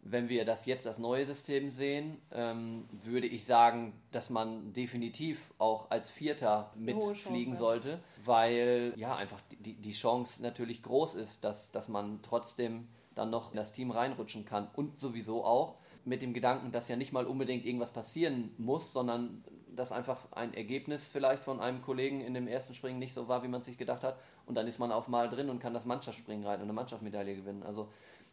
Wenn 0.07 0.29
wir 0.29 0.45
das 0.45 0.67
jetzt 0.67 0.85
das 0.85 0.99
neue 0.99 1.25
System 1.25 1.71
sehen, 1.71 2.21
ähm, 2.31 2.87
würde 2.91 3.25
ich 3.25 3.43
sagen, 3.45 3.93
dass 4.11 4.29
man 4.29 4.71
definitiv 4.71 5.51
auch 5.57 5.89
als 5.89 6.11
Vierter 6.11 6.71
mitfliegen 6.75 7.57
sollte, 7.57 7.99
weil 8.23 8.93
ja 8.97 9.15
einfach 9.15 9.41
die, 9.49 9.73
die 9.73 9.91
Chance 9.91 10.43
natürlich 10.43 10.83
groß 10.83 11.15
ist, 11.15 11.43
dass, 11.43 11.71
dass 11.71 11.87
man 11.87 12.19
trotzdem 12.21 12.87
dann 13.15 13.31
noch 13.31 13.51
in 13.51 13.57
das 13.57 13.71
Team 13.71 13.89
reinrutschen 13.89 14.45
kann. 14.45 14.67
Und 14.75 14.99
sowieso 14.99 15.43
auch 15.43 15.75
mit 16.03 16.21
dem 16.21 16.33
Gedanken, 16.33 16.71
dass 16.71 16.87
ja 16.87 16.95
nicht 16.95 17.11
mal 17.11 17.25
unbedingt 17.25 17.65
irgendwas 17.65 17.91
passieren 17.91 18.53
muss, 18.57 18.93
sondern 18.93 19.43
dass 19.75 19.91
einfach 19.91 20.31
ein 20.31 20.53
Ergebnis 20.53 21.09
vielleicht 21.09 21.43
von 21.43 21.59
einem 21.59 21.81
Kollegen 21.81 22.21
in 22.21 22.33
dem 22.33 22.47
ersten 22.47 22.73
Springen 22.73 22.99
nicht 22.99 23.13
so 23.13 23.27
war, 23.27 23.43
wie 23.43 23.47
man 23.47 23.61
sich 23.61 23.77
gedacht 23.77 24.03
hat. 24.03 24.17
Und 24.45 24.55
dann 24.55 24.67
ist 24.67 24.79
man 24.79 24.91
auf 24.91 25.07
mal 25.07 25.29
drin 25.29 25.49
und 25.49 25.59
kann 25.59 25.73
das 25.73 25.85
Mannschaftsspringen 25.85 26.45
reiten 26.45 26.61
und 26.61 26.69
eine 26.69 26.73
Mannschaftsmedaille 26.73 27.35
gewinnen. 27.35 27.63
Also 27.63 27.89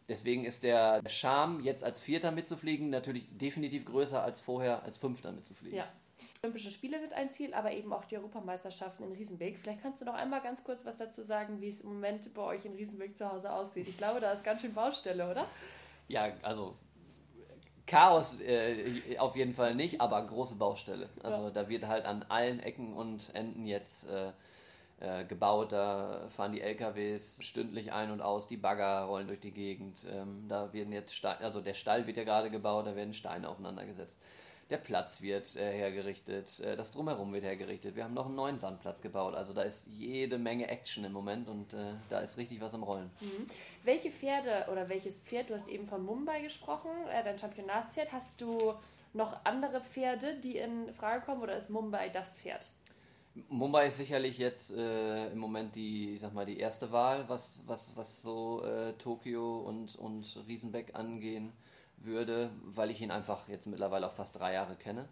Deswegen 0.07 0.45
ist 0.45 0.63
der 0.63 1.01
Charme, 1.07 1.61
jetzt 1.61 1.83
als 1.83 2.01
Vierter 2.01 2.31
mitzufliegen, 2.31 2.89
natürlich 2.89 3.27
definitiv 3.31 3.85
größer 3.85 4.21
als 4.21 4.41
vorher 4.41 4.83
als 4.83 4.97
Fünfter 4.97 5.31
mitzufliegen. 5.31 5.77
Ja. 5.77 5.87
Olympische 6.43 6.71
Spiele 6.71 6.99
sind 6.99 7.13
ein 7.13 7.31
Ziel, 7.31 7.53
aber 7.53 7.71
eben 7.71 7.93
auch 7.93 8.03
die 8.03 8.17
Europameisterschaften 8.17 9.05
in 9.05 9.13
Riesenbeek. 9.13 9.57
Vielleicht 9.57 9.81
kannst 9.81 10.01
du 10.01 10.05
noch 10.05 10.13
einmal 10.13 10.41
ganz 10.41 10.63
kurz 10.63 10.85
was 10.85 10.97
dazu 10.97 11.23
sagen, 11.23 11.61
wie 11.61 11.69
es 11.69 11.81
im 11.81 11.93
Moment 11.93 12.33
bei 12.33 12.41
euch 12.41 12.65
in 12.65 12.73
Riesenbeek 12.73 13.17
zu 13.17 13.31
Hause 13.31 13.51
aussieht. 13.51 13.87
Ich 13.87 13.97
glaube, 13.97 14.19
da 14.19 14.31
ist 14.33 14.43
ganz 14.43 14.61
schön 14.61 14.73
Baustelle, 14.73 15.29
oder? 15.29 15.47
Ja, 16.09 16.33
also 16.41 16.75
Chaos 17.85 18.39
äh, 18.41 19.17
auf 19.19 19.35
jeden 19.35 19.53
Fall 19.53 19.75
nicht, 19.75 20.01
aber 20.01 20.21
große 20.25 20.55
Baustelle. 20.55 21.09
Also 21.21 21.43
ja. 21.43 21.49
da 21.51 21.69
wird 21.69 21.87
halt 21.87 22.05
an 22.05 22.23
allen 22.29 22.59
Ecken 22.59 22.93
und 22.93 23.33
Enden 23.33 23.65
jetzt 23.65 24.05
äh, 24.07 24.31
äh, 25.03 25.25
gebaut. 25.25 25.71
Da 25.71 26.27
fahren 26.29 26.51
die 26.53 26.61
LKWs 26.61 27.37
stündlich 27.41 27.91
ein 27.91 28.11
und 28.11 28.21
aus, 28.21 28.47
die 28.47 28.57
Bagger 28.57 29.03
rollen 29.03 29.27
durch 29.27 29.41
die 29.41 29.51
Gegend. 29.51 30.05
Ähm, 30.11 30.45
da 30.47 30.73
werden 30.73 30.91
jetzt 30.91 31.15
Steine, 31.15 31.41
also 31.41 31.61
der 31.61 31.73
Stall 31.73 32.07
wird 32.07 32.17
ja 32.17 32.23
gerade 32.23 32.49
gebaut, 32.49 32.87
da 32.87 32.95
werden 32.95 33.13
Steine 33.13 33.49
aufeinander 33.49 33.85
gesetzt 33.85 34.17
der 34.69 34.77
Platz 34.79 35.21
wird 35.21 35.55
äh, 35.55 35.71
hergerichtet, 35.71 36.59
äh, 36.61 36.75
das 36.75 36.91
Drumherum 36.91 37.31
wird 37.31 37.43
hergerichtet. 37.43 37.95
Wir 37.95 38.03
haben 38.03 38.15
noch 38.15 38.25
einen 38.25 38.35
neuen 38.35 38.59
Sandplatz 38.59 39.01
gebaut. 39.01 39.35
Also 39.35 39.53
da 39.53 39.61
ist 39.61 39.87
jede 39.87 40.37
Menge 40.37 40.67
Action 40.67 41.03
im 41.03 41.11
Moment 41.11 41.47
und 41.47 41.73
äh, 41.73 41.93
da 42.09 42.19
ist 42.19 42.37
richtig 42.37 42.59
was 42.59 42.73
am 42.73 42.81
Rollen. 42.83 43.11
Mhm. 43.21 43.47
Welche 43.83 44.09
Pferde 44.09 44.67
oder 44.71 44.89
welches 44.89 45.19
Pferd, 45.19 45.49
du 45.49 45.53
hast 45.53 45.67
eben 45.67 45.85
von 45.85 46.03
Mumbai 46.03 46.41
gesprochen, 46.41 46.89
äh, 47.11 47.23
dein 47.23 47.37
Championatspferd, 47.37 48.11
hast 48.11 48.41
du 48.41 48.73
noch 49.13 49.45
andere 49.45 49.79
Pferde, 49.79 50.39
die 50.39 50.57
in 50.57 50.91
Frage 50.91 51.23
kommen 51.23 51.43
oder 51.43 51.55
ist 51.55 51.69
Mumbai 51.69 52.09
das 52.09 52.37
Pferd? 52.37 52.69
Mumbai 53.49 53.87
ist 53.87 53.97
sicherlich 53.97 54.37
jetzt 54.37 54.71
äh, 54.71 55.31
im 55.31 55.39
Moment 55.39 55.75
die, 55.75 56.13
ich 56.13 56.21
sag 56.21 56.33
mal, 56.33 56.45
die 56.45 56.59
erste 56.59 56.91
Wahl, 56.91 57.27
was, 57.27 57.61
was, 57.65 57.95
was 57.95 58.21
so 58.21 58.63
äh, 58.63 58.93
Tokio 58.93 59.59
und, 59.61 59.95
und 59.95 60.43
Riesenbeck 60.47 60.93
angehen 60.95 61.51
würde, 61.97 62.51
weil 62.63 62.91
ich 62.91 63.01
ihn 63.01 63.09
einfach 63.11 63.47
jetzt 63.47 63.65
mittlerweile 63.65 64.05
auch 64.05 64.11
fast 64.11 64.37
drei 64.37 64.53
Jahre 64.53 64.75
kenne. 64.75 65.07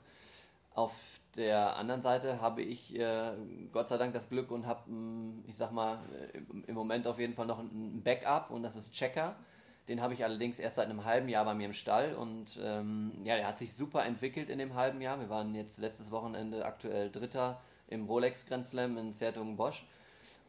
Auf 0.73 0.93
der 1.35 1.75
anderen 1.77 2.01
Seite 2.01 2.41
habe 2.41 2.61
ich 2.61 2.95
äh, 2.97 3.31
Gott 3.71 3.89
sei 3.89 3.97
Dank 3.97 4.13
das 4.13 4.29
Glück 4.29 4.51
und 4.51 4.67
habe, 4.67 4.83
ich 5.47 5.57
sag 5.57 5.71
mal, 5.71 5.99
im 6.67 6.75
Moment 6.75 7.07
auf 7.07 7.19
jeden 7.19 7.33
Fall 7.33 7.47
noch 7.47 7.59
ein 7.59 8.01
Backup 8.03 8.51
und 8.51 8.61
das 8.63 8.75
ist 8.75 8.93
Checker. 8.93 9.35
Den 9.87 10.01
habe 10.01 10.13
ich 10.13 10.23
allerdings 10.23 10.59
erst 10.59 10.75
seit 10.75 10.89
einem 10.89 11.05
halben 11.05 11.27
Jahr 11.27 11.43
bei 11.43 11.55
mir 11.55 11.65
im 11.65 11.73
Stall 11.73 12.13
und 12.13 12.59
ähm, 12.61 13.13
ja, 13.23 13.35
der 13.35 13.47
hat 13.47 13.57
sich 13.57 13.73
super 13.73 14.05
entwickelt 14.05 14.49
in 14.49 14.59
dem 14.59 14.75
halben 14.75 15.01
Jahr. 15.01 15.19
Wir 15.19 15.29
waren 15.29 15.55
jetzt 15.55 15.79
letztes 15.79 16.11
Wochenende 16.11 16.63
aktuell 16.65 17.09
Dritter 17.09 17.59
im 17.91 18.05
Rolex 18.05 18.45
Grand 18.45 18.65
Slam 18.65 18.97
in 18.97 19.55
Bosch 19.55 19.85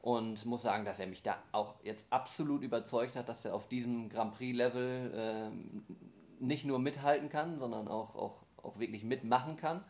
und 0.01 0.45
muss 0.47 0.63
sagen, 0.63 0.85
dass 0.85 0.99
er 0.99 1.07
mich 1.07 1.23
da 1.23 1.37
auch 1.53 1.75
jetzt 1.83 2.07
absolut 2.11 2.63
überzeugt 2.63 3.17
hat, 3.17 3.29
dass 3.29 3.45
er 3.45 3.55
auf 3.55 3.69
diesem 3.69 4.09
Grand 4.09 4.35
Prix 4.35 4.57
Level 4.57 5.13
ähm, 5.15 5.85
nicht 6.41 6.65
nur 6.65 6.79
mithalten 6.79 7.29
kann, 7.29 7.59
sondern 7.59 7.89
auch, 7.89 8.17
auch, 8.17 8.43
auch 8.63 8.79
wirklich 8.79 9.05
mitmachen 9.05 9.57
kann. 9.57 9.85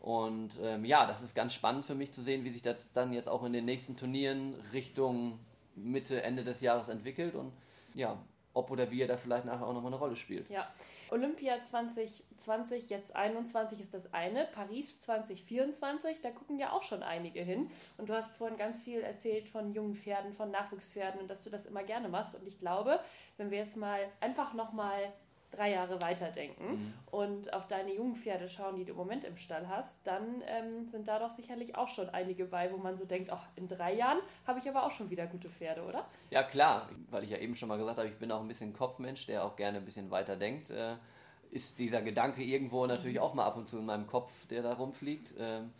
Und 0.00 0.58
ähm, 0.62 0.84
ja, 0.84 1.06
das 1.06 1.22
ist 1.22 1.34
ganz 1.34 1.54
spannend 1.54 1.86
für 1.86 1.94
mich 1.94 2.12
zu 2.12 2.20
sehen, 2.20 2.44
wie 2.44 2.50
sich 2.50 2.62
das 2.62 2.92
dann 2.92 3.12
jetzt 3.12 3.28
auch 3.28 3.44
in 3.44 3.52
den 3.52 3.64
nächsten 3.64 3.96
Turnieren 3.96 4.54
Richtung 4.72 5.38
Mitte, 5.76 6.22
Ende 6.22 6.44
des 6.44 6.60
Jahres 6.60 6.88
entwickelt 6.88 7.34
und 7.34 7.52
ja, 7.94 8.18
ob 8.54 8.70
oder 8.70 8.90
wie 8.90 9.02
er 9.02 9.08
da 9.08 9.16
vielleicht 9.16 9.44
nachher 9.44 9.66
auch 9.66 9.74
nochmal 9.74 9.92
eine 9.92 10.00
Rolle 10.00 10.16
spielt. 10.16 10.48
Ja, 10.48 10.68
Olympia 11.10 11.62
2020, 11.62 12.88
jetzt 12.88 13.14
21 13.14 13.80
ist 13.80 13.92
das 13.92 14.12
eine, 14.14 14.46
Paris 14.46 15.00
2024, 15.00 16.22
da 16.22 16.30
gucken 16.30 16.58
ja 16.58 16.72
auch 16.72 16.82
schon 16.82 17.02
einige 17.02 17.40
hin. 17.40 17.70
Und 17.98 18.08
du 18.08 18.14
hast 18.14 18.34
vorhin 18.36 18.56
ganz 18.56 18.82
viel 18.82 19.00
erzählt 19.00 19.48
von 19.48 19.72
jungen 19.72 19.94
Pferden, 19.94 20.32
von 20.32 20.50
Nachwuchspferden 20.50 21.20
und 21.20 21.28
dass 21.28 21.42
du 21.42 21.50
das 21.50 21.66
immer 21.66 21.82
gerne 21.82 22.08
machst. 22.08 22.34
Und 22.34 22.46
ich 22.46 22.58
glaube, 22.58 23.00
wenn 23.36 23.50
wir 23.50 23.58
jetzt 23.58 23.76
mal 23.76 24.00
einfach 24.20 24.54
nochmal 24.54 25.12
drei 25.54 25.72
Jahre 25.72 26.00
weiterdenken 26.00 26.64
mhm. 26.70 26.94
und 27.10 27.52
auf 27.52 27.68
deine 27.68 27.94
jungen 27.94 28.14
Pferde 28.14 28.48
schauen, 28.48 28.76
die 28.76 28.84
du 28.84 28.92
im 28.92 28.96
Moment 28.96 29.24
im 29.24 29.36
Stall 29.36 29.68
hast, 29.68 30.06
dann 30.06 30.42
ähm, 30.46 30.86
sind 30.88 31.08
da 31.08 31.18
doch 31.18 31.30
sicherlich 31.30 31.76
auch 31.76 31.88
schon 31.88 32.08
einige 32.10 32.44
bei, 32.44 32.72
wo 32.72 32.76
man 32.76 32.96
so 32.96 33.04
denkt, 33.04 33.30
ach, 33.30 33.46
in 33.56 33.68
drei 33.68 33.94
Jahren 33.94 34.18
habe 34.46 34.58
ich 34.58 34.68
aber 34.68 34.84
auch 34.84 34.90
schon 34.90 35.10
wieder 35.10 35.26
gute 35.26 35.48
Pferde, 35.48 35.82
oder? 35.82 36.06
Ja, 36.30 36.42
klar, 36.42 36.88
weil 37.10 37.24
ich 37.24 37.30
ja 37.30 37.38
eben 37.38 37.54
schon 37.54 37.68
mal 37.68 37.78
gesagt 37.78 37.98
habe, 37.98 38.08
ich 38.08 38.18
bin 38.18 38.30
auch 38.32 38.40
ein 38.40 38.48
bisschen 38.48 38.72
Kopfmensch, 38.72 39.26
der 39.26 39.44
auch 39.44 39.56
gerne 39.56 39.78
ein 39.78 39.84
bisschen 39.84 40.10
weiter 40.10 40.36
denkt. 40.36 40.70
Äh, 40.70 40.96
ist 41.50 41.78
dieser 41.78 42.02
Gedanke 42.02 42.42
irgendwo 42.42 42.84
natürlich 42.86 43.20
auch 43.20 43.34
mal 43.34 43.44
ab 43.44 43.56
und 43.56 43.68
zu 43.68 43.78
in 43.78 43.86
meinem 43.86 44.08
Kopf, 44.08 44.32
der 44.48 44.62
da 44.62 44.74
rumfliegt. 44.74 45.34
Ähm, 45.38 45.72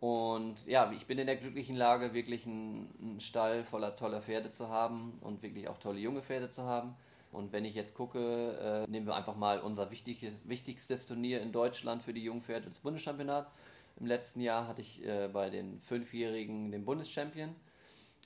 und 0.00 0.66
ja, 0.66 0.92
ich 0.92 1.06
bin 1.06 1.18
in 1.18 1.26
der 1.26 1.36
glücklichen 1.36 1.74
Lage, 1.74 2.12
wirklich 2.12 2.44
einen, 2.46 2.94
einen 3.00 3.20
Stall 3.20 3.64
voller 3.64 3.96
toller 3.96 4.20
Pferde 4.20 4.50
zu 4.50 4.68
haben 4.68 5.18
und 5.22 5.42
wirklich 5.42 5.68
auch 5.68 5.78
tolle 5.78 6.00
junge 6.00 6.22
Pferde 6.22 6.50
zu 6.50 6.64
haben 6.64 6.94
und 7.36 7.52
wenn 7.52 7.66
ich 7.66 7.74
jetzt 7.74 7.94
gucke, 7.94 8.86
äh, 8.86 8.90
nehmen 8.90 9.06
wir 9.06 9.14
einfach 9.14 9.36
mal 9.36 9.60
unser 9.60 9.90
wichtiges, 9.90 10.48
wichtigstes 10.48 11.06
Turnier 11.06 11.42
in 11.42 11.52
Deutschland 11.52 12.02
für 12.02 12.14
die 12.14 12.24
Jungpferde, 12.24 12.66
das 12.66 12.78
Bundeschampionat. 12.78 13.52
Im 14.00 14.06
letzten 14.06 14.40
Jahr 14.40 14.66
hatte 14.66 14.80
ich 14.80 15.04
äh, 15.04 15.28
bei 15.32 15.50
den 15.50 15.78
Fünfjährigen 15.80 16.70
den 16.70 16.84
Bundeschampion 16.86 17.54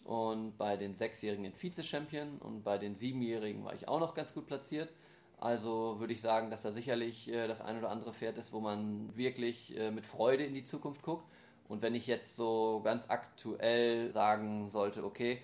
und 0.05 0.57
bei 0.57 0.77
den 0.77 0.94
Sechsjährigen 0.94 1.42
den 1.42 1.55
Vize-Champion 1.55 2.38
und 2.38 2.62
bei 2.62 2.79
den 2.79 2.94
Siebenjährigen 2.94 3.64
war 3.64 3.75
ich 3.75 3.88
auch 3.88 4.01
noch 4.01 4.14
ganz 4.14 4.33
gut 4.33 4.46
platziert. 4.46 4.92
Also 5.38 5.99
würde 5.99 6.12
ich 6.12 6.20
sagen, 6.20 6.51
dass 6.51 6.62
da 6.62 6.70
sicherlich 6.70 7.29
äh, 7.33 7.49
das 7.49 7.61
ein 7.61 7.79
oder 7.79 7.90
andere 7.90 8.12
Pferd 8.12 8.38
ist, 8.38 8.53
wo 8.53 8.61
man 8.61 9.16
wirklich 9.16 9.77
äh, 9.77 9.90
mit 9.90 10.07
Freude 10.07 10.44
in 10.44 10.55
die 10.55 10.64
Zukunft 10.64 11.03
guckt. 11.03 11.25
Und 11.68 11.83
wenn 11.83 11.94
ich 11.96 12.07
jetzt 12.07 12.37
so 12.37 12.81
ganz 12.85 13.11
aktuell 13.11 14.12
sagen 14.12 14.70
sollte, 14.70 15.05
okay, 15.05 15.40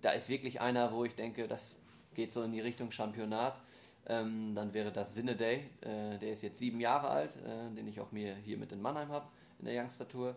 da 0.00 0.10
ist 0.10 0.28
wirklich 0.28 0.60
einer, 0.60 0.92
wo 0.92 1.04
ich 1.04 1.14
denke, 1.14 1.48
das 1.48 1.76
geht 2.14 2.32
so 2.32 2.42
in 2.42 2.52
die 2.52 2.60
Richtung 2.60 2.90
Championat. 2.90 3.60
Ähm, 4.06 4.54
dann 4.54 4.74
wäre 4.74 4.92
das 4.92 5.14
Sinne 5.14 5.34
Day, 5.34 5.70
äh, 5.80 6.18
der 6.18 6.30
ist 6.30 6.42
jetzt 6.42 6.58
sieben 6.58 6.80
Jahre 6.80 7.08
alt, 7.08 7.36
äh, 7.36 7.74
den 7.74 7.88
ich 7.88 8.00
auch 8.00 8.12
mir 8.12 8.34
hier 8.34 8.58
mit 8.58 8.70
in 8.72 8.82
Mannheim 8.82 9.08
habe, 9.08 9.26
in 9.58 9.64
der 9.64 9.82
Youngster 9.82 10.06
Tour. 10.06 10.36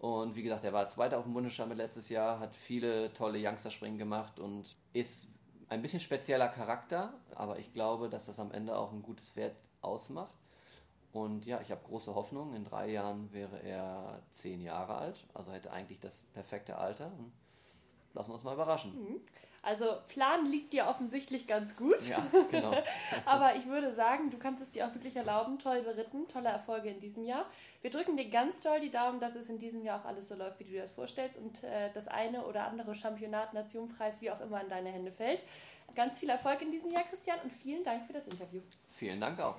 Und 0.00 0.34
wie 0.34 0.42
gesagt, 0.42 0.64
er 0.64 0.72
war 0.72 0.88
Zweiter 0.88 1.18
auf 1.18 1.24
dem 1.24 1.32
Bundesstammel 1.32 1.76
letztes 1.76 2.08
Jahr, 2.08 2.40
hat 2.40 2.54
viele 2.54 3.12
tolle 3.12 3.38
Youngster-Springen 3.40 3.98
gemacht 3.98 4.38
und 4.38 4.76
ist 4.92 5.28
ein 5.68 5.82
bisschen 5.82 6.00
spezieller 6.00 6.48
Charakter, 6.48 7.14
aber 7.34 7.58
ich 7.58 7.72
glaube, 7.72 8.08
dass 8.08 8.26
das 8.26 8.38
am 8.38 8.52
Ende 8.52 8.76
auch 8.76 8.92
ein 8.92 9.02
gutes 9.02 9.30
Pferd 9.30 9.56
ausmacht. 9.80 10.34
Und 11.12 11.46
ja, 11.46 11.60
ich 11.62 11.70
habe 11.70 11.80
große 11.82 12.14
Hoffnung. 12.14 12.54
In 12.54 12.64
drei 12.64 12.90
Jahren 12.90 13.32
wäre 13.32 13.62
er 13.62 14.20
zehn 14.32 14.60
Jahre 14.60 14.96
alt, 14.96 15.26
also 15.32 15.50
hätte 15.50 15.72
eigentlich 15.72 15.98
das 15.98 16.22
perfekte 16.34 16.76
Alter. 16.76 17.06
Und 17.06 17.32
lassen 18.12 18.30
wir 18.30 18.34
uns 18.34 18.44
mal 18.44 18.54
überraschen. 18.54 18.94
Mhm. 18.94 19.20
Also 19.66 19.96
Plan 20.06 20.46
liegt 20.46 20.72
dir 20.72 20.86
offensichtlich 20.86 21.48
ganz 21.48 21.74
gut. 21.74 22.00
Ja, 22.08 22.24
genau. 22.52 22.72
Aber 23.26 23.56
ich 23.56 23.66
würde 23.66 23.92
sagen, 23.92 24.30
du 24.30 24.38
kannst 24.38 24.62
es 24.62 24.70
dir 24.70 24.86
auch 24.86 24.94
wirklich 24.94 25.16
erlauben. 25.16 25.58
Toll 25.58 25.82
beritten, 25.82 26.28
tolle 26.28 26.50
Erfolge 26.50 26.88
in 26.88 27.00
diesem 27.00 27.24
Jahr. 27.24 27.46
Wir 27.82 27.90
drücken 27.90 28.16
dir 28.16 28.30
ganz 28.30 28.60
toll 28.60 28.78
die 28.78 28.92
Daumen, 28.92 29.18
dass 29.18 29.34
es 29.34 29.48
in 29.48 29.58
diesem 29.58 29.82
Jahr 29.82 30.00
auch 30.00 30.04
alles 30.04 30.28
so 30.28 30.36
läuft, 30.36 30.60
wie 30.60 30.64
du 30.64 30.70
dir 30.70 30.82
das 30.82 30.92
vorstellst 30.92 31.36
und 31.38 31.64
äh, 31.64 31.90
das 31.94 32.06
eine 32.06 32.46
oder 32.46 32.68
andere 32.68 32.94
Championat, 32.94 33.54
Nationpreis, 33.54 34.22
wie 34.22 34.30
auch 34.30 34.40
immer 34.40 34.60
in 34.60 34.68
deine 34.68 34.90
Hände 34.90 35.10
fällt. 35.10 35.44
Ganz 35.96 36.20
viel 36.20 36.30
Erfolg 36.30 36.62
in 36.62 36.70
diesem 36.70 36.90
Jahr, 36.90 37.02
Christian, 37.02 37.40
und 37.42 37.52
vielen 37.52 37.82
Dank 37.82 38.06
für 38.06 38.12
das 38.12 38.28
Interview. 38.28 38.60
Vielen 38.96 39.20
Dank 39.20 39.40
auch. 39.40 39.56